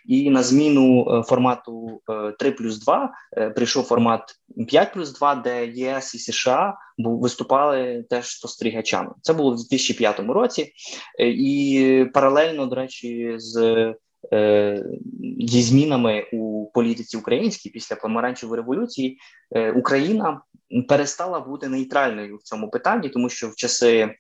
і 0.07 0.31
на 0.31 0.43
зміну 0.43 1.07
е, 1.11 1.23
формату 1.23 2.01
е, 2.11 2.33
3 2.39 2.51
плюс 2.51 2.79
2 2.79 3.13
е, 3.37 3.51
прийшов 3.51 3.85
формат 3.85 4.35
5 4.69 4.93
плюс 4.93 5.19
2, 5.19 5.35
де 5.35 5.67
ЄС 5.67 6.15
і 6.15 6.19
США 6.19 6.75
виступали 6.99 8.05
теж 8.11 8.27
спостерігачами. 8.27 9.11
Це 9.23 9.33
було 9.33 9.51
в 9.51 9.57
2005 9.57 10.21
році, 10.21 10.73
е, 11.21 11.29
і 11.29 12.05
паралельно, 12.05 12.67
до 12.67 12.77
речі, 12.77 13.35
з 13.39 13.95
Е, 14.33 14.85
зі 15.41 15.63
змінами 15.63 16.25
у 16.33 16.71
політиці 16.75 17.17
українській 17.17 17.71
після 17.71 17.97
помаранчевої 17.97 18.61
революції 18.61 19.19
е, 19.55 19.73
Україна 19.73 20.41
перестала 20.89 21.41
бути 21.41 21.69
нейтральною 21.69 22.37
в 22.37 22.43
цьому 22.43 22.71
питанні, 22.71 23.09
тому 23.09 23.29
що 23.29 23.49
в 23.49 23.57
часи 23.57 24.15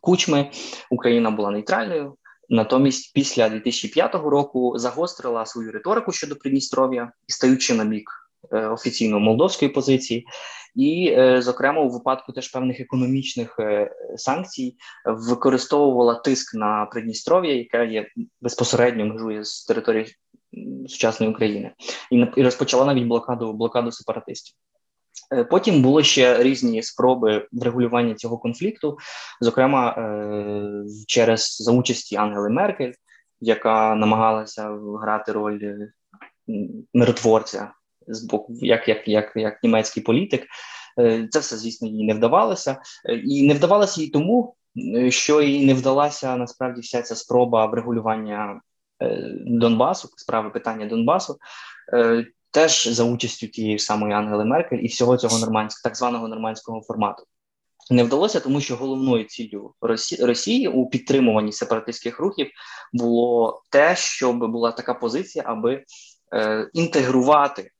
кучми 0.00 0.50
Україна 0.90 1.30
була 1.30 1.50
нейтральною. 1.50 2.16
Натомість, 2.48 3.14
після 3.14 3.48
2005 3.48 4.14
року 4.14 4.72
загострила 4.76 5.46
свою 5.46 5.72
риторику 5.72 6.12
щодо 6.12 6.36
Придністров'я 6.36 7.12
стаючи 7.28 7.74
на 7.74 7.84
бік 7.84 8.10
е, 8.52 8.66
офіційно 8.66 9.20
молдовської 9.20 9.70
позиції, 9.70 10.26
і, 10.74 11.14
е, 11.18 11.42
зокрема, 11.42 11.80
у 11.80 11.88
випадку 11.88 12.32
теж 12.32 12.48
певних 12.48 12.80
економічних 12.80 13.56
е, 13.58 13.90
санкцій 14.16 14.76
використовувала 15.04 16.14
тиск 16.14 16.54
на 16.54 16.86
Придністров'я, 16.86 17.54
яке 17.54 17.86
є 17.86 18.08
безпосередньо 18.40 19.06
межує 19.06 19.44
з 19.44 19.64
території 19.64 20.06
сучасної 20.88 21.32
України, 21.32 21.72
і 22.10 22.42
розпочала 22.42 22.84
навіть 22.84 23.06
блокаду 23.06 23.52
блокаду 23.52 23.92
сепаратистів. 23.92 24.56
Е, 25.34 25.44
потім 25.44 25.82
були 25.82 26.04
ще 26.04 26.42
різні 26.42 26.82
спроби 26.82 27.48
врегулювання 27.52 28.14
цього 28.14 28.38
конфлікту, 28.38 28.98
зокрема 29.40 29.96
через 31.06 31.56
за 31.60 31.72
участі 31.72 32.16
Ангели 32.16 32.50
Меркель, 32.50 32.92
яка 33.40 33.94
намагалася 33.94 34.78
грати 35.02 35.32
роль 35.32 35.60
миротворця 36.94 37.72
з 38.06 38.24
боку, 38.24 38.54
як 38.60 38.88
як, 38.88 39.08
як, 39.08 39.32
як 39.36 39.62
німецький 39.62 40.02
політик. 40.02 40.46
Е, 40.98 41.28
це 41.30 41.38
все, 41.38 41.56
звісно, 41.56 41.88
їй 41.88 42.04
не 42.04 42.14
вдавалося, 42.14 42.76
е, 43.04 43.14
і 43.14 43.46
не 43.46 43.54
вдавалося 43.54 44.00
їй 44.00 44.08
тому, 44.08 44.54
е, 44.96 45.10
що 45.10 45.42
їй 45.42 45.66
не 45.66 45.74
вдалася 45.74 46.36
насправді 46.36 46.80
вся 46.80 47.02
ця 47.02 47.14
спроба 47.14 47.66
врегулювання 47.66 48.60
Донбасу, 49.46 50.08
справи 50.16 50.50
питання 50.50 50.86
Донбасу, 50.86 51.38
теж 52.54 52.88
за 52.88 53.04
участю 53.04 53.46
тієї 53.46 53.78
самої 53.78 54.14
Ангели 54.14 54.44
Меркель 54.44 54.78
і 54.78 54.86
всього 54.86 55.16
цього 55.16 55.38
нормандського 55.38 55.82
так 55.84 55.96
званого 55.96 56.28
нормандського 56.28 56.82
формату. 56.82 57.24
Не 57.90 58.04
вдалося, 58.04 58.40
тому 58.40 58.60
що 58.60 58.76
головною 58.76 59.24
ціллю 59.24 59.74
Росії 60.20 60.68
у 60.68 60.86
підтримуванні 60.86 61.52
сепаратистських 61.52 62.18
рухів 62.18 62.50
було 62.92 63.62
те, 63.70 63.96
щоб 63.96 64.38
була 64.38 64.72
така 64.72 64.94
позиція, 64.94 65.44
аби 65.46 65.84
е, 66.34 66.70
інтегрувати 66.72 67.70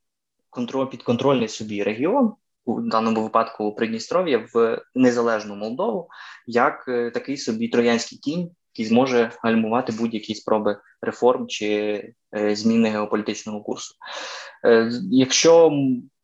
контроль 0.50 0.86
підконтрольний 0.86 1.48
собі 1.48 1.82
регіон 1.82 2.32
у 2.64 2.80
даному 2.80 3.22
випадку 3.22 3.74
Придністров'я 3.74 4.46
в 4.54 4.82
незалежну 4.94 5.54
Молдову, 5.54 6.08
як 6.46 6.84
е, 6.88 7.10
такий 7.10 7.36
собі 7.36 7.68
троянський 7.68 8.18
кінь, 8.18 8.50
який 8.74 8.86
зможе 8.86 9.30
гальмувати 9.42 9.92
будь-які 9.92 10.34
спроби 10.34 10.76
реформ 11.02 11.46
чи 11.46 11.66
е, 12.36 12.56
зміни 12.56 12.88
геополітичного 12.90 13.60
курсу. 13.60 13.94
Е, 14.66 14.90
якщо 15.10 15.72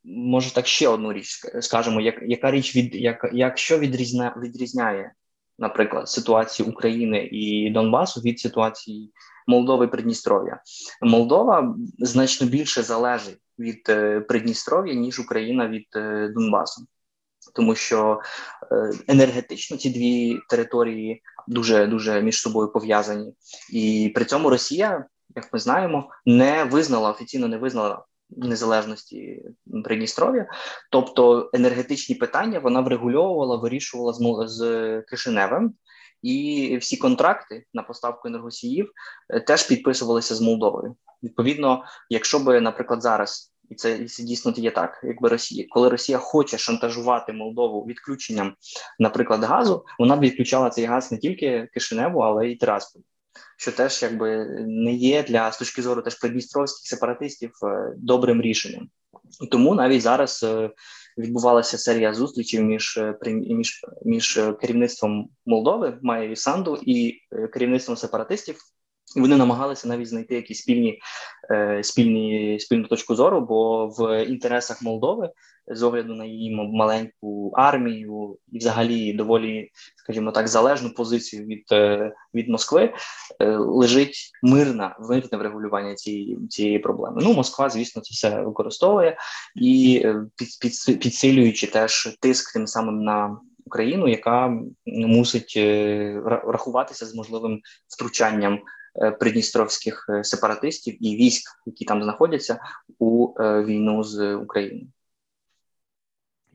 може 0.05 0.55
так 0.55 0.67
ще 0.67 0.89
одну 0.89 1.13
річ 1.13 1.41
скажемо, 1.61 2.01
як, 2.01 2.15
яка 2.23 2.51
річ 2.51 2.77
від 2.77 2.95
як, 2.95 3.31
як 3.33 3.59
що 3.59 3.79
відрізня, 3.79 4.37
відрізняє, 4.43 5.13
наприклад, 5.59 6.09
ситуацію 6.09 6.69
України 6.69 7.29
і 7.33 7.71
Донбасу 7.71 8.21
від 8.21 8.41
ситуації 8.41 9.13
Молдови 9.47 9.85
і 9.85 9.89
Придністров'я? 9.89 10.61
Молдова 11.03 11.77
значно 11.99 12.47
більше 12.47 12.83
залежить 12.83 13.39
від 13.59 13.83
е, 13.89 14.21
Придністров'я, 14.21 14.95
ніж 14.95 15.21
Україна 15.21 15.69
від 15.69 15.87
Донбасу. 16.35 16.87
Тому 17.55 17.75
що 17.75 18.21
енергетично 19.09 19.77
ці 19.77 19.91
дві 19.91 20.39
території 20.49 21.23
дуже 21.51 21.87
дуже 21.87 22.23
між 22.23 22.41
собою 22.41 22.73
пов'язані, 22.73 23.33
і 23.73 24.13
при 24.15 24.25
цьому 24.25 24.51
Росія, 24.51 25.07
як 25.37 25.53
ми 25.53 25.59
знаємо, 25.59 26.11
не 26.27 26.65
визнала 26.65 27.11
офіційно 27.11 27.49
не 27.49 27.59
визнала 27.59 28.05
незалежності 28.31 29.43
Придністров'я, 29.85 30.47
тобто 30.91 31.51
енергетичні 31.53 32.15
питання 32.15 32.59
вона 32.59 32.81
врегульовувала, 32.81 33.57
вирішувала 33.57 34.13
з, 34.13 34.49
з 34.49 35.03
Кишиневим, 35.03 35.75
і 36.23 36.77
всі 36.81 36.97
контракти 36.97 37.65
на 37.75 37.83
поставку 37.83 38.29
енергосіїв 38.29 38.91
е, 39.29 39.41
теж 39.41 39.63
підписувалися 39.63 40.35
з 40.35 40.41
Молдовою. 40.41 40.97
Відповідно, 41.23 41.85
якщо 42.11 42.39
би, 42.39 42.61
наприклад, 42.61 43.03
зараз 43.03 43.50
і 43.71 43.75
це, 43.75 43.99
і 43.99 44.07
дійсно 44.25 44.55
є 44.57 44.71
так, 44.71 45.01
якби 45.05 45.29
Росія, 45.29 45.67
коли 45.71 45.89
Росія 45.89 46.19
хоче 46.19 46.59
шантажувати 46.59 47.33
Молдову 47.33 47.85
відключенням, 47.85 48.55
наприклад, 48.99 49.45
газу, 49.45 49.85
вона 49.99 50.17
б 50.17 50.21
відключала 50.21 50.71
цей 50.71 50.85
газ 50.85 51.13
не 51.13 51.19
тільки 51.19 51.69
Кишиневу, 51.75 52.21
але 52.21 52.49
й 52.49 52.57
Тирасполь 52.57 53.01
що 53.61 53.73
теж 53.73 54.03
якби 54.03 54.45
не 54.67 54.93
є 54.93 55.23
для 55.23 55.53
з 55.53 55.59
точки 55.59 55.83
зору 55.83 56.03
теж 56.03 56.15
придністровських 56.15 56.87
сепаратистів 56.87 57.51
е, 57.63 57.95
добрим 57.97 58.43
рішенням. 58.43 58.89
І 59.43 59.47
тому 59.47 59.75
навіть 59.75 60.03
зараз 60.03 60.43
е, 60.43 60.71
відбувалася 61.19 61.79
серія 61.79 62.15
зустрічей 62.15 62.61
між 62.61 62.97
е, 62.97 63.15
між, 63.33 63.81
між 64.05 64.41
керівництвом 64.61 65.29
Молдови 65.47 65.99
Майєю 66.03 66.37
Санду 66.37 66.79
і 66.83 67.21
керівництвом 67.53 67.97
сепаратистів. 67.97 68.57
Вони 69.17 69.37
намагалися 69.37 69.89
навіть 69.89 70.09
знайти 70.09 70.35
якісь 70.35 70.59
спільні 70.59 71.01
спільні 71.83 72.59
спільну 72.61 72.89
точку 72.89 73.15
зору, 73.15 73.41
бо 73.41 73.87
в 73.87 74.25
інтересах 74.25 74.83
Молдови 74.83 75.31
з 75.71 75.83
огляду 75.83 76.15
на 76.15 76.25
її 76.25 76.55
маленьку 76.55 77.53
армію 77.55 78.37
і, 78.53 78.59
взагалі, 78.59 79.13
доволі, 79.13 79.71
скажімо 79.97 80.33
так, 80.33 80.49
залежну 80.49 80.91
позицію 80.91 81.47
від 81.47 81.65
е, 81.73 82.13
від 82.35 82.49
Москви, 82.49 82.95
е, 83.41 83.57
лежить 83.57 84.31
мирна 84.43 84.97
мирне 85.01 85.39
врегулювання 85.39 85.95
цієї 85.95 86.39
цієї 86.49 86.79
проблеми. 86.79 87.21
Ну, 87.25 87.33
Москва, 87.33 87.71
звісно, 87.71 88.03
це 88.03 88.13
все 88.13 88.43
використовує 88.43 89.19
і 89.55 90.03
е, 90.05 90.25
під, 90.37 90.49
під, 90.61 91.01
підсилюючи 91.01 91.67
теж 91.67 92.17
тиск 92.21 92.53
тим 92.53 92.67
самим 92.67 93.05
на. 93.05 93.39
Україну, 93.67 94.09
яка 94.09 94.59
мусить 94.87 95.57
рахуватися 96.27 97.07
з 97.07 97.15
можливим 97.15 97.61
втручанням 97.89 98.59
придністровських 99.21 100.07
сепаратистів 100.23 101.07
і 101.07 101.17
військ, 101.17 101.51
які 101.67 101.85
там 101.85 102.03
знаходяться 102.03 102.61
у 102.99 103.27
війну 103.41 104.05
з 104.05 104.35
Україною. 104.35 104.89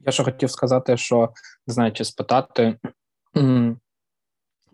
Я 0.05 0.11
ще 0.11 0.23
хотів 0.23 0.51
сказати, 0.51 0.97
що 0.97 1.33
не 1.67 1.73
знаю, 1.73 1.91
чи 1.91 2.05
спитати, 2.05 2.79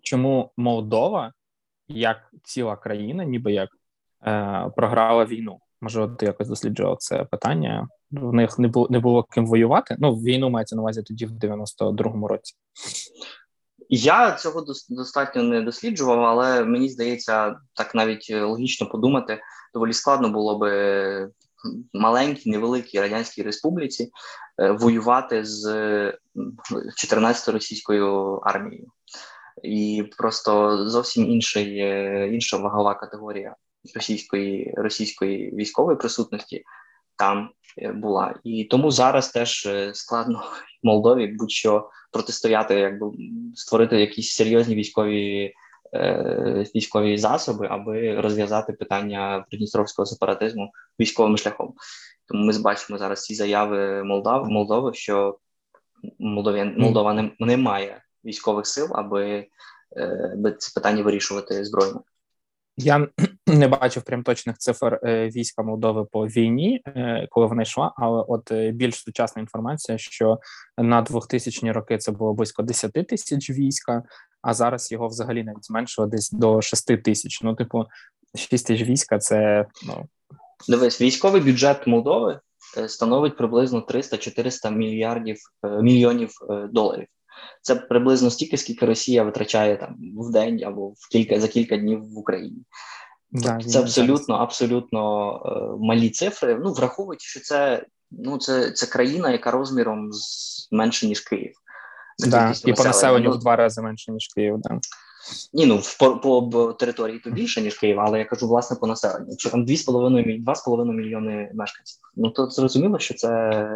чому 0.02 0.52
Молдова, 0.58 1.34
як 1.88 2.17
ціла 2.43 2.76
країна, 2.76 3.24
ніби 3.26 3.54
як 3.54 3.69
е, 4.28 4.71
програла 4.76 5.26
війну. 5.26 5.60
Може, 5.82 6.08
ти 6.19 6.26
якось 6.26 6.47
досліджував 6.47 6.97
це 7.00 7.24
питання. 7.24 7.88
В 8.12 8.34
них 8.34 8.60
не 8.60 8.67
було 8.67 8.88
не 8.89 9.00
було 9.00 9.24
ким 9.24 9.45
воювати. 9.45 9.95
Ну, 10.00 10.15
війну 10.15 10.50
мається 10.50 10.76
на 10.76 10.82
увазі 10.82 11.04
тоді 11.04 11.26
в 11.26 11.32
92-му 11.32 12.28
році. 12.28 12.56
Я 13.93 14.32
цього 14.32 14.65
достатньо 14.89 15.43
не 15.43 15.62
досліджував, 15.62 16.23
але 16.23 16.63
мені 16.65 16.89
здається, 16.89 17.56
так 17.73 17.95
навіть 17.95 18.32
логічно 18.32 18.89
подумати, 18.89 19.41
доволі 19.73 19.93
складно 19.93 20.30
було 20.30 20.58
би 20.58 21.30
маленькій, 21.93 22.49
невеликій 22.49 23.01
радянській 23.01 23.43
республіці 23.43 24.12
е, 24.62 24.71
воювати 24.71 25.45
з 25.45 25.63
14 26.95 27.54
російською 27.54 28.36
армією, 28.43 28.88
і 29.63 30.04
просто 30.17 30.77
зовсім 30.89 31.32
інший, 31.32 31.77
е, 31.77 32.30
інша 32.34 32.58
вагова 32.58 32.93
категорія 32.93 33.56
російської 33.95 34.73
російської 34.77 35.56
військової 35.56 35.97
присутності 35.97 36.63
там 37.22 37.50
е, 37.78 37.92
була. 37.92 38.36
І 38.44 38.64
тому 38.64 38.92
зараз 38.92 39.30
теж 39.30 39.70
складно 39.94 40.44
Молдові 40.84 41.28
будь-що 41.28 41.90
протистояти, 42.12 42.76
якби 42.76 43.12
створити 43.56 44.00
якісь 44.00 44.32
серйозні 44.32 44.76
військові 44.76 45.54
Е, 45.94 46.66
військові 46.76 47.18
засоби, 47.18 47.68
аби 47.72 48.22
розв'язати 48.22 48.74
питання 48.74 49.46
придністровського 49.50 50.06
сепаратизму 50.06 50.72
військовим 51.00 51.38
шляхом. 51.38 51.74
Тому 52.26 52.46
ми 52.46 52.60
бачимо 52.60 53.00
зараз 53.00 53.24
ці 53.24 53.36
заяви 53.36 54.04
Молдав, 54.04 54.50
Молдови, 54.50 54.94
що 54.94 55.38
Молдові, 56.20 56.64
Молдова 56.64 57.14
не, 57.14 57.32
не 57.40 57.58
має 57.58 58.04
військових 58.26 58.68
сил, 58.68 58.88
аби, 58.92 59.48
е, 59.98 60.32
аби 60.34 60.52
це 60.52 60.72
питання 60.76 61.04
вирішувати 61.04 61.66
збройно. 61.66 62.04
Я 62.84 63.08
не 63.48 63.67
бачив 63.67 64.04
прям 64.04 64.24
точних 64.24 64.58
цифр 64.58 65.00
е, 65.04 65.30
війська 65.30 65.63
Молдови 65.63 66.06
по 66.12 66.28
війні, 66.28 66.84
коли 67.30 67.48
вона 67.48 67.62
йшла. 67.62 67.94
Але 67.98 68.24
от 68.28 68.54
більш 68.54 68.96
сучасна 68.96 69.39
інформація, 69.39 69.98
що 69.98 70.39
на 70.78 71.04
2000-ні 71.04 71.72
роки 71.72 71.98
це 71.98 72.12
було 72.12 72.34
близько 72.34 72.63
10 72.63 72.94
тисяч 72.94 73.50
війська, 73.50 74.04
а 74.41 74.54
зараз 74.54 74.91
його 74.91 75.08
взагалі 75.08 75.44
навіть 75.44 75.65
зменшило 75.65 76.08
десь 76.08 76.32
до 76.32 76.62
6 76.62 77.04
тисяч. 77.04 77.41
Ну, 77.41 77.56
типу, 77.56 77.86
6 78.36 78.67
тисяч 78.67 78.88
війська 78.88 79.20
це 79.20 79.65
ну 79.88 80.08
дивись, 80.67 81.02
військовий 81.02 81.41
бюджет 81.41 81.88
Молдови 81.88 82.39
е, 82.78 82.89
становить 82.89 83.38
приблизно 83.38 83.80
300-400 83.80 84.72
мільярдів 84.72 85.38
е, 85.65 85.82
мільйонів 85.82 86.30
е, 86.50 86.70
доларів. 86.72 87.08
Це 87.62 87.76
приблизно 87.76 88.30
стільки, 88.30 88.58
скільки 88.58 88.86
Росія 88.86 89.24
витрачає 89.24 89.78
там 89.78 89.96
в 90.17 90.32
день 90.32 90.63
або 90.63 90.88
в 90.88 91.08
кілька 91.12 91.39
за 91.39 91.48
кілька 91.48 91.78
днів 91.78 92.13
в 92.13 92.17
Україні. 92.17 92.65
Да, 93.32 93.52
тобто 93.52 93.70
це 93.70 93.80
абсолютно 93.80 94.36
абсолютно 94.36 95.32
е, 95.46 95.86
малі 95.86 96.10
цифри. 96.10 96.60
Ну 96.63 96.74
враховуючи, 96.74 97.28
що 97.28 97.39
це 97.39 97.86
ну 98.12 98.38
це 98.38 98.72
це 98.72 98.86
країна, 98.86 99.32
яка 99.32 99.52
розміром 99.52 100.13
з 100.13 100.67
менше 100.72 101.08
ніж 101.08 101.22
Київ. 101.22 101.54
Да, 102.20 102.54
І 102.65 102.74
по 102.74 102.84
населенню 102.84 103.30
ну, 103.30 103.36
в 103.36 103.39
два 103.39 103.56
рази 103.56 103.82
менше, 103.82 104.12
ніж 104.12 104.28
Київ. 104.36 104.56
Да. 104.58 104.80
Ні, 105.54 105.66
ну 105.66 105.82
по, 106.00 106.18
по, 106.18 106.50
по 106.50 106.74
території 106.74 107.20
то 107.20 107.30
більше, 107.30 107.62
ніж 107.62 107.78
Київ, 107.78 108.00
але 108.00 108.20
я 108.20 108.26
кажу, 108.26 108.48
власне, 108.48 108.78
по 108.78 108.88
населенню. 108.88 109.28
Якщо 109.30 109.50
там 109.50 109.66
2,5 109.66 110.94
мільйони 110.94 111.52
мешканців, 111.54 112.02
ну 112.16 112.30
то 112.30 112.50
зрозуміло, 112.50 113.00
що 113.00 113.14
це 113.14 113.70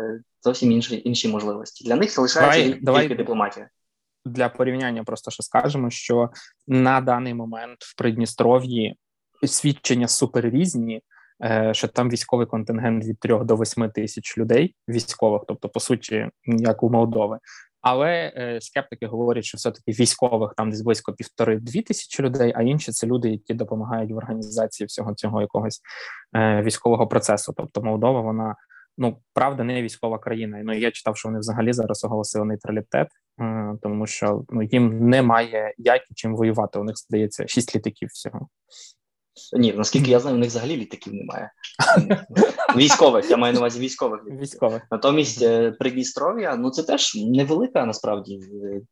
зовсім 0.43 0.71
інші 0.71 1.01
інші 1.05 1.27
можливості. 1.27 1.85
Для 1.85 1.95
них 1.95 2.11
залишається 2.11 2.49
давай, 2.49 2.63
тільки 2.63 2.85
давай 2.85 3.07
дипломатія. 3.07 3.69
Для 4.25 4.49
порівняння 4.49 5.03
просто 5.03 5.31
що 5.31 5.43
скажемо, 5.43 5.89
що 5.89 6.29
на 6.67 7.01
даний 7.01 7.33
момент 7.33 7.77
в 7.79 7.97
Придністров'ї 7.97 8.95
свідчення 9.43 10.07
суперрізні, 10.07 11.01
е, 11.43 11.73
що 11.73 11.87
там 11.87 12.09
військовий 12.09 12.47
контингент 12.47 13.05
від 13.05 13.19
3 13.19 13.43
до 13.43 13.55
8 13.55 13.89
тисяч 13.89 14.37
людей 14.37 14.75
військових, 14.87 15.41
тобто 15.47 15.69
по 15.69 15.79
суті, 15.79 16.29
як 16.45 16.83
у 16.83 16.89
Молдови, 16.89 17.39
але 17.85 18.33
е, 18.37 18.61
скептики 18.61 19.07
говорять, 19.07 19.43
що 19.43 19.57
все-таки 19.57 19.91
військових 19.91 20.53
там 20.57 20.69
десь 20.69 20.81
близько 20.81 21.13
півтори-дві 21.13 21.81
тисячі 21.81 22.23
людей, 22.23 22.53
а 22.55 22.61
інші 22.61 22.91
це 22.91 23.07
люди, 23.07 23.29
які 23.29 23.53
допомагають 23.53 24.11
в 24.11 24.17
організації 24.17 24.87
всього 24.87 25.13
цього 25.13 25.41
якогось 25.41 25.81
е, 26.35 26.61
військового 26.61 27.07
процесу. 27.07 27.53
Тобто 27.57 27.81
Молдова, 27.81 28.21
вона 28.21 28.55
ну 28.97 29.17
правда 29.33 29.63
не 29.63 29.81
військова 29.81 30.19
країна. 30.19 30.61
Ну 30.63 30.73
я 30.73 30.91
читав, 30.91 31.17
що 31.17 31.29
вони 31.29 31.39
взагалі 31.39 31.73
зараз 31.73 32.03
оголосили 32.03 32.45
нейтралітет, 32.45 33.07
е, 33.41 33.73
тому 33.81 34.07
що 34.07 34.43
ну 34.49 34.63
їм 34.63 35.09
немає 35.09 35.73
як 35.77 36.01
і 36.11 36.13
чим 36.13 36.35
воювати. 36.35 36.79
У 36.79 36.83
них 36.83 36.97
здається 36.97 37.47
шість 37.47 37.75
літаків 37.75 38.09
всього. 38.09 38.47
Ні, 39.53 39.73
наскільки 39.73 40.11
я 40.11 40.19
знаю, 40.19 40.35
у 40.35 40.39
них 40.39 40.49
взагалі 40.49 40.77
літаків 40.77 41.13
немає. 41.13 41.51
Військових, 42.75 43.29
я 43.29 43.37
маю 43.37 43.53
на 43.53 43.59
увазі 43.59 43.79
військових. 43.79 44.21
Військових. 44.41 44.81
Натомість 44.91 45.41
е, 45.41 45.71
Придністров'я, 45.71 46.55
ну 46.55 46.69
це 46.69 46.83
теж 46.83 47.15
невелика 47.15 47.85
насправді 47.85 48.39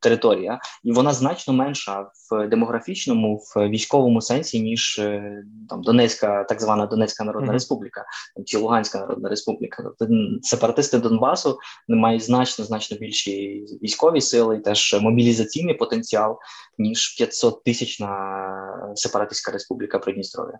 територія, 0.00 0.58
і 0.84 0.92
вона 0.92 1.12
значно 1.12 1.54
менша 1.54 2.10
в 2.30 2.48
демографічному, 2.48 3.36
в 3.36 3.68
військовому 3.68 4.20
сенсі, 4.20 4.60
ніж 4.60 4.98
е, 4.98 5.42
там 5.68 5.82
Донецька, 5.82 6.44
так 6.44 6.60
звана 6.60 6.86
Донецька 6.86 7.24
Народна 7.24 7.48
mm-hmm. 7.48 7.52
Республіка 7.52 8.04
чи 8.44 8.58
Луганська 8.58 8.98
Народна 8.98 9.28
Республіка. 9.28 9.82
Тобто 9.98 10.14
сепаратисти 10.42 10.98
Донбасу 10.98 11.58
мають 11.88 12.22
значно 12.22 12.64
значно 12.64 12.96
більші 12.96 13.66
військові 13.82 14.20
сили, 14.20 14.56
і 14.56 14.60
теж 14.60 14.96
мобілізаційний 15.00 15.74
потенціал, 15.74 16.38
ніж 16.78 17.16
500 17.16 17.64
тисячна 17.64 18.92
сепаратистська 18.94 19.52
республіка 19.52 19.98
Придністров'я. 19.98 20.58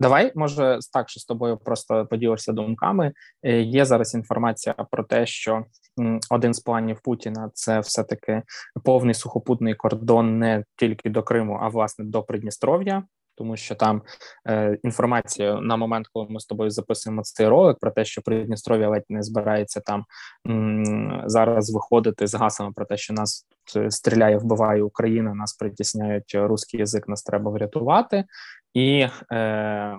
Давай, 0.00 0.32
може, 0.34 0.78
так, 0.92 1.10
що 1.10 1.20
з 1.20 1.24
тобою 1.24 1.56
просто 1.56 2.06
поділишся 2.06 2.52
думками. 2.52 3.12
Е, 3.42 3.60
є 3.60 3.84
зараз 3.84 4.14
інформація 4.14 4.74
про 4.90 5.04
те, 5.04 5.26
що 5.26 5.64
один 6.30 6.54
з 6.54 6.60
планів 6.60 7.00
Путіна 7.02 7.50
це 7.54 7.80
все-таки 7.80 8.42
повний 8.84 9.14
сухопутний 9.14 9.74
кордон 9.74 10.38
не 10.38 10.64
тільки 10.76 11.10
до 11.10 11.22
Криму, 11.22 11.58
а 11.62 11.68
власне 11.68 12.04
до 12.04 12.22
Придністров'я. 12.22 13.02
Тому 13.42 13.56
що 13.56 13.74
там 13.74 14.02
е, 14.48 14.78
інформація 14.82 15.60
на 15.60 15.76
момент, 15.76 16.06
коли 16.12 16.26
ми 16.30 16.40
з 16.40 16.46
тобою 16.46 16.70
записуємо 16.70 17.22
цей 17.22 17.48
ролик, 17.48 17.78
про 17.80 17.90
те, 17.90 18.04
що 18.04 18.22
Придністров'я 18.22 18.88
ледь 18.88 19.04
не 19.08 19.22
збирається 19.22 19.80
там 19.80 20.04
м- 20.48 21.22
зараз 21.26 21.74
виходити 21.74 22.26
з 22.26 22.34
гасами 22.34 22.72
про 22.72 22.84
те, 22.84 22.96
що 22.96 23.14
нас 23.14 23.46
стріляє, 23.88 24.36
вбиває 24.36 24.82
Україна, 24.82 25.34
нас 25.34 25.52
притісняють 25.52 26.34
русський 26.34 26.80
язик, 26.80 27.08
нас 27.08 27.22
треба 27.22 27.50
врятувати, 27.50 28.24
і 28.74 29.06
е, 29.32 29.96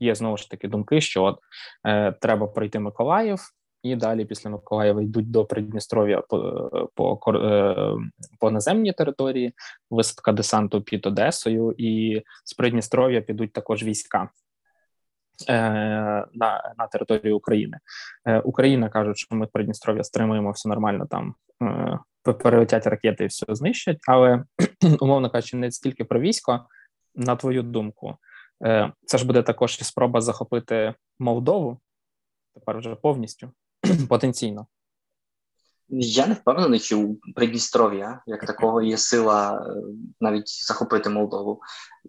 є 0.00 0.14
знову 0.14 0.36
ж 0.36 0.50
таки 0.50 0.68
думки, 0.68 1.00
що 1.00 1.22
от 1.24 1.38
е, 1.86 2.12
треба 2.12 2.46
пройти 2.46 2.78
Миколаїв. 2.78 3.40
І 3.82 3.96
далі 3.96 4.24
після 4.24 4.50
Миколаєва 4.50 5.02
йдуть 5.02 5.30
до 5.30 5.44
Придністров'я 5.44 6.20
по 6.28 6.90
по, 6.94 7.32
е, 7.34 7.96
по 8.40 8.50
наземній 8.50 8.92
території, 8.92 9.54
висадка 9.90 10.32
десанту 10.32 10.82
під 10.82 11.06
Одесою, 11.06 11.74
і 11.78 12.22
з 12.44 12.54
Придністров'я 12.54 13.20
підуть 13.20 13.52
також 13.52 13.82
війська 13.82 14.30
е, 15.48 15.60
на 16.32 16.74
на 16.78 16.86
територію 16.92 17.36
України. 17.36 17.78
Е, 18.26 18.40
Україна 18.40 18.88
каже, 18.88 19.14
що 19.14 19.34
ми 19.34 19.46
Придністров'я 19.46 20.04
стримуємо 20.04 20.50
все 20.50 20.68
нормально 20.68 21.06
там. 21.10 21.34
Перелетять 22.42 22.86
ракети 22.86 23.24
і 23.24 23.26
все 23.26 23.46
знищать, 23.48 23.98
але 24.08 24.44
умовно 25.00 25.30
кажучи, 25.30 25.56
не 25.56 25.70
стільки 25.70 26.04
про 26.04 26.20
військо, 26.20 26.66
на 27.14 27.36
твою 27.36 27.62
думку, 27.62 28.16
це 29.06 29.18
ж 29.18 29.26
буде 29.26 29.42
також 29.42 29.78
спроба 29.78 30.20
захопити 30.20 30.94
Молдову 31.18 31.80
тепер 32.58 32.78
вже 32.78 32.94
повністю 32.94 33.50
потенційно. 34.08 34.66
Я 35.90 36.26
не 36.26 36.34
впевнений, 36.34 36.80
чи 36.80 36.94
у 36.94 37.18
Придністров'я 37.34 38.22
як 38.26 38.46
такого 38.46 38.82
є 38.82 38.98
сила 38.98 39.66
е, 39.66 39.82
навіть 40.20 40.48
захопити 40.66 41.10
Молдову, 41.10 41.60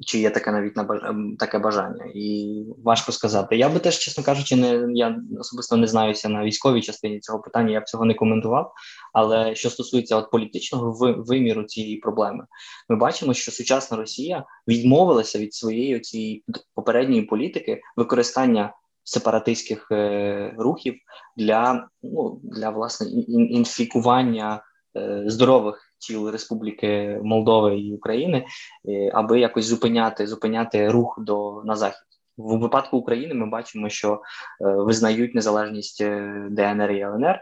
чи 0.06 0.20
є 0.20 0.30
таке 0.30 0.52
навіть 0.52 0.78
ем, 0.78 1.36
таке 1.40 1.60
бажання, 1.60 2.06
і 2.16 2.64
важко 2.84 3.12
сказати. 3.12 3.58
Я 3.58 3.70
би 3.70 3.80
теж, 3.80 3.98
чесно 3.98 4.24
кажучи, 4.24 4.56
не 4.56 4.88
я 4.94 5.20
особисто 5.40 5.78
не 5.78 5.88
знаюся 5.88 6.30
на 6.30 6.44
військовій 6.44 6.82
частині 6.82 7.20
цього 7.20 7.40
питання. 7.40 7.72
Я 7.72 7.82
б 7.82 7.90
цього 7.90 8.06
не 8.06 8.14
коментував. 8.14 8.74
Але 9.14 9.56
що 9.56 9.70
стосується 9.70 10.16
от 10.16 10.32
політичного 10.32 11.16
виміру 11.18 11.64
цієї 11.64 11.98
проблеми, 11.98 12.46
ми 12.90 12.96
бачимо, 12.96 13.34
що 13.34 13.52
сучасна 13.52 13.98
Росія 13.98 14.46
відмовилася 14.68 15.40
від 15.40 15.54
своєї 15.54 16.00
цієї 16.00 16.44
попередньої 16.76 17.22
політики 17.22 17.82
використання 17.98 18.74
сепаратистських 19.10 19.88
е, 19.92 20.54
рухів 20.58 20.96
для 21.38 21.88
ну 22.04 22.40
для 22.44 22.70
власне 22.70 23.08
інфікування 23.28 24.64
е, 24.98 25.24
здорових 25.28 25.94
тіл 26.00 26.30
Республіки 26.30 27.20
Молдови 27.24 27.80
і 27.80 27.94
України, 27.94 28.46
е, 28.90 29.12
аби 29.14 29.40
якось 29.40 29.66
зупиняти 29.66 30.28
зупиняти 30.28 30.90
рух 30.90 31.20
до 31.22 31.62
на 31.66 31.76
захід. 31.76 32.04
В 32.38 32.58
випадку 32.58 32.98
України 32.98 33.34
ми 33.34 33.50
бачимо, 33.50 33.90
що 33.90 34.22
визнають 34.60 35.36
незалежність 35.36 36.04
ДНР 36.50 36.92
і 36.92 37.02
ЛНР. 37.02 37.40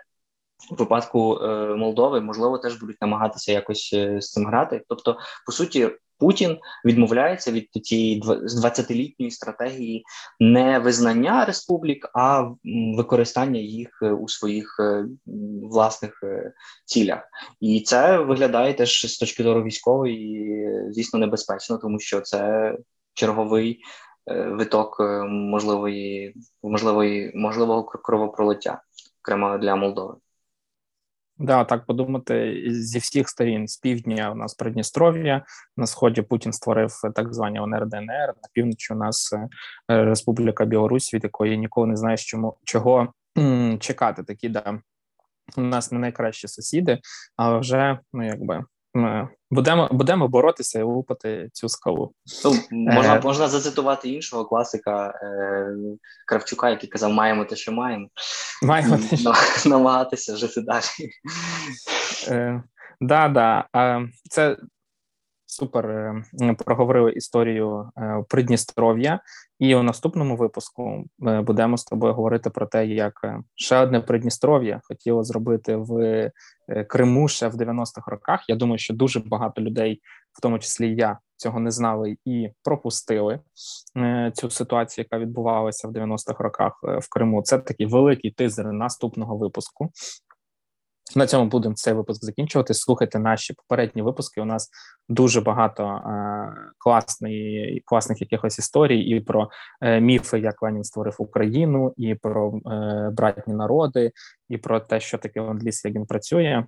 У 0.71 0.75
випадку 0.75 1.39
Молдови 1.77 2.21
можливо 2.21 2.57
теж 2.57 2.79
будуть 2.79 3.01
намагатися 3.01 3.51
якось 3.51 3.89
з 3.93 4.31
цим 4.31 4.45
грати. 4.45 4.83
Тобто, 4.87 5.17
по 5.45 5.51
суті, 5.51 5.89
Путін 6.19 6.57
відмовляється 6.85 7.51
від 7.51 7.69
цієї 7.71 8.21
20-літньої 8.21 9.31
стратегії 9.31 10.03
не 10.39 10.79
визнання 10.79 11.45
республік, 11.45 12.09
а 12.13 12.49
використання 12.97 13.59
їх 13.59 13.99
е, 14.01 14.11
у 14.11 14.27
своїх 14.27 14.77
е, 14.79 15.05
власних 15.71 16.19
е, 16.23 16.53
цілях, 16.85 17.23
і 17.59 17.81
це 17.81 18.17
виглядає 18.17 18.73
теж 18.73 19.05
з 19.05 19.17
точки 19.17 19.43
зору 19.43 19.63
військової, 19.63 20.69
звісно, 20.91 21.19
небезпечно, 21.19 21.77
тому 21.77 21.99
що 21.99 22.21
це 22.21 22.73
черговий 23.13 23.79
виток 24.51 24.97
можливої 25.27 26.35
можливої 26.63 27.31
можливого 27.35 27.83
кровопролиття 27.83 28.81
окремо 29.21 29.57
для 29.57 29.75
Молдови. 29.75 30.15
Да, 31.39 31.63
так 31.63 31.85
подумати 31.85 32.63
зі 32.67 32.99
всіх 32.99 33.29
сторін 33.29 33.67
з 33.67 33.77
півдня 33.77 34.31
у 34.31 34.35
нас 34.35 34.53
Придністров'я, 34.53 35.45
на 35.77 35.87
сході 35.87 36.21
Путін 36.21 36.53
створив 36.53 36.91
так 37.15 37.33
звані 37.33 37.59
ОНР 37.59 37.85
ДНР, 37.85 38.27
на 38.27 38.49
півночі 38.53 38.93
у 38.93 38.97
нас 38.97 39.33
е, 39.33 39.47
Республіка 39.87 40.65
Білорусь, 40.65 41.13
від 41.13 41.23
якої 41.23 41.57
ніколи 41.57 41.87
не 41.87 41.95
знаєш, 41.95 42.25
чому 42.25 42.57
чого 42.63 43.13
чекати. 43.79 44.23
Такі 44.23 44.49
да 44.49 44.79
у 45.57 45.61
нас 45.61 45.91
не 45.91 45.99
найкращі 45.99 46.47
сусіди, 46.47 46.99
але 47.35 47.59
вже 47.59 47.99
ну 48.13 48.25
якби 48.25 48.65
будемо 49.51 49.89
будемо 49.91 50.27
боротися 50.27 50.79
і 50.79 50.83
лупати 50.83 51.49
цю 51.53 51.69
скалу. 51.69 52.13
Ну, 52.45 52.53
Можна 52.71 53.15
е, 53.15 53.21
можна 53.21 53.47
зацитувати 53.47 54.09
іншого 54.09 54.45
класика 54.45 55.07
е, 55.23 55.67
Кравчука, 56.27 56.69
який 56.69 56.89
казав: 56.89 57.13
маємо 57.13 57.45
те, 57.45 57.55
що 57.55 57.71
маємо, 57.71 58.07
маємо 58.63 58.97
те, 58.97 59.17
що... 59.17 59.33
намагатися 59.69 60.35
жити 60.35 60.61
далі. 60.61 61.11
Е, 62.27 62.63
да, 63.01 63.27
да. 63.29 63.67
Це 64.29 64.57
супер 65.47 65.89
е, 65.89 66.23
проговорили 66.65 67.11
історію 67.11 67.91
е, 67.97 68.23
Придністров'я, 68.29 69.19
і 69.59 69.75
у 69.75 69.83
наступному 69.83 70.35
випуску 70.35 71.05
е, 71.27 71.41
будемо 71.41 71.77
з 71.77 71.83
тобою 71.83 72.13
говорити 72.13 72.49
про 72.49 72.65
те, 72.65 72.87
як 72.87 73.13
ще 73.55 73.77
одне 73.77 74.01
Придністров'я 74.01 74.81
хотіло 74.83 75.23
зробити 75.23 75.75
в 75.75 76.31
Криму 76.87 77.27
ще 77.27 77.47
в 77.47 77.55
90-х 77.55 78.11
роках. 78.11 78.49
Я 78.49 78.55
думаю, 78.55 78.77
що 78.77 78.93
дуже 78.93 79.19
багато 79.19 79.61
людей, 79.61 80.01
в 80.33 80.41
тому 80.41 80.59
числі 80.59 80.95
я, 80.95 81.17
цього 81.35 81.59
не 81.59 81.71
знали 81.71 82.17
і 82.25 82.49
пропустили 82.63 83.39
цю 84.33 84.49
ситуацію, 84.49 85.05
яка 85.11 85.23
відбувалася 85.23 85.87
в 85.87 85.91
90-х 85.91 86.43
роках 86.43 86.79
в 86.83 87.09
Криму. 87.09 87.41
Це 87.41 87.57
такий 87.57 87.85
великий 87.85 88.31
тизер 88.31 88.71
наступного 88.71 89.37
випуску. 89.37 89.91
На 91.15 91.27
цьому 91.27 91.49
будемо 91.49 91.75
цей 91.75 91.93
випуск 91.93 92.25
закінчувати. 92.25 92.73
Слухайте 92.73 93.19
наші 93.19 93.53
попередні 93.53 94.01
випуски. 94.01 94.41
У 94.41 94.45
нас 94.45 94.69
дуже 95.09 95.41
багато 95.41 95.83
е, 95.83 96.71
класної, 96.77 97.81
класних 97.85 98.21
якихось 98.21 98.59
історій 98.59 98.99
і 98.99 99.19
про 99.19 99.49
е, 99.81 100.01
міфи, 100.01 100.39
як 100.39 100.61
Ленін 100.61 100.83
створив 100.83 101.15
Україну, 101.17 101.93
і 101.97 102.15
про 102.15 102.61
е, 102.65 103.09
братні 103.13 103.53
народи, 103.53 104.11
і 104.49 104.57
про 104.57 104.79
те, 104.79 104.99
що 104.99 105.17
таке 105.17 105.41
ленд-ліз, 105.41 105.81
як 105.85 105.95
він 105.95 106.05
працює. 106.05 106.63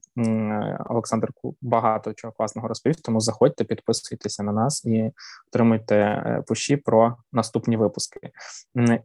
Олександр 0.89 1.29
багато 1.61 2.13
чого 2.13 2.33
класного 2.33 2.67
розповів. 2.67 3.01
Тому 3.01 3.19
заходьте, 3.19 3.63
підписуйтеся 3.63 4.43
на 4.43 4.51
нас 4.51 4.85
і 4.85 5.11
отримуйте 5.51 5.95
е, 5.95 6.43
пущі 6.47 6.77
про 6.77 7.15
наступні 7.33 7.77
випуски. 7.77 8.19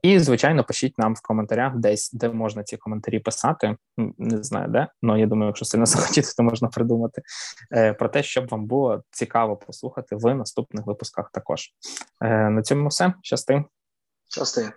І 0.02 0.18
звичайно, 0.18 0.64
пишіть 0.64 0.98
нам 0.98 1.14
в 1.14 1.22
коментарях, 1.22 1.76
десь 1.76 2.12
де 2.12 2.28
можна 2.28 2.62
ці 2.62 2.76
коментарі 2.76 3.18
писати. 3.18 3.76
Не 4.18 4.42
знаю 4.42 4.68
де, 4.68 4.88
але 5.02 5.23
я 5.24 5.28
думаю, 5.28 5.48
якщо 5.48 5.64
сильно 5.64 5.86
захотіти, 5.94 6.28
то 6.36 6.42
можна 6.42 6.68
придумати 6.68 7.22
е, 7.72 7.92
про 7.92 8.08
те, 8.08 8.22
щоб 8.22 8.48
вам 8.48 8.66
було 8.66 9.02
цікаво 9.10 9.56
послухати 9.56 10.16
в 10.16 10.34
наступних 10.34 10.86
випусках. 10.86 11.30
Також 11.32 11.70
е, 12.20 12.50
на 12.50 12.62
цьому 12.62 12.88
все 12.88 13.14
щасти. 13.22 13.64
Щасти. 14.28 14.72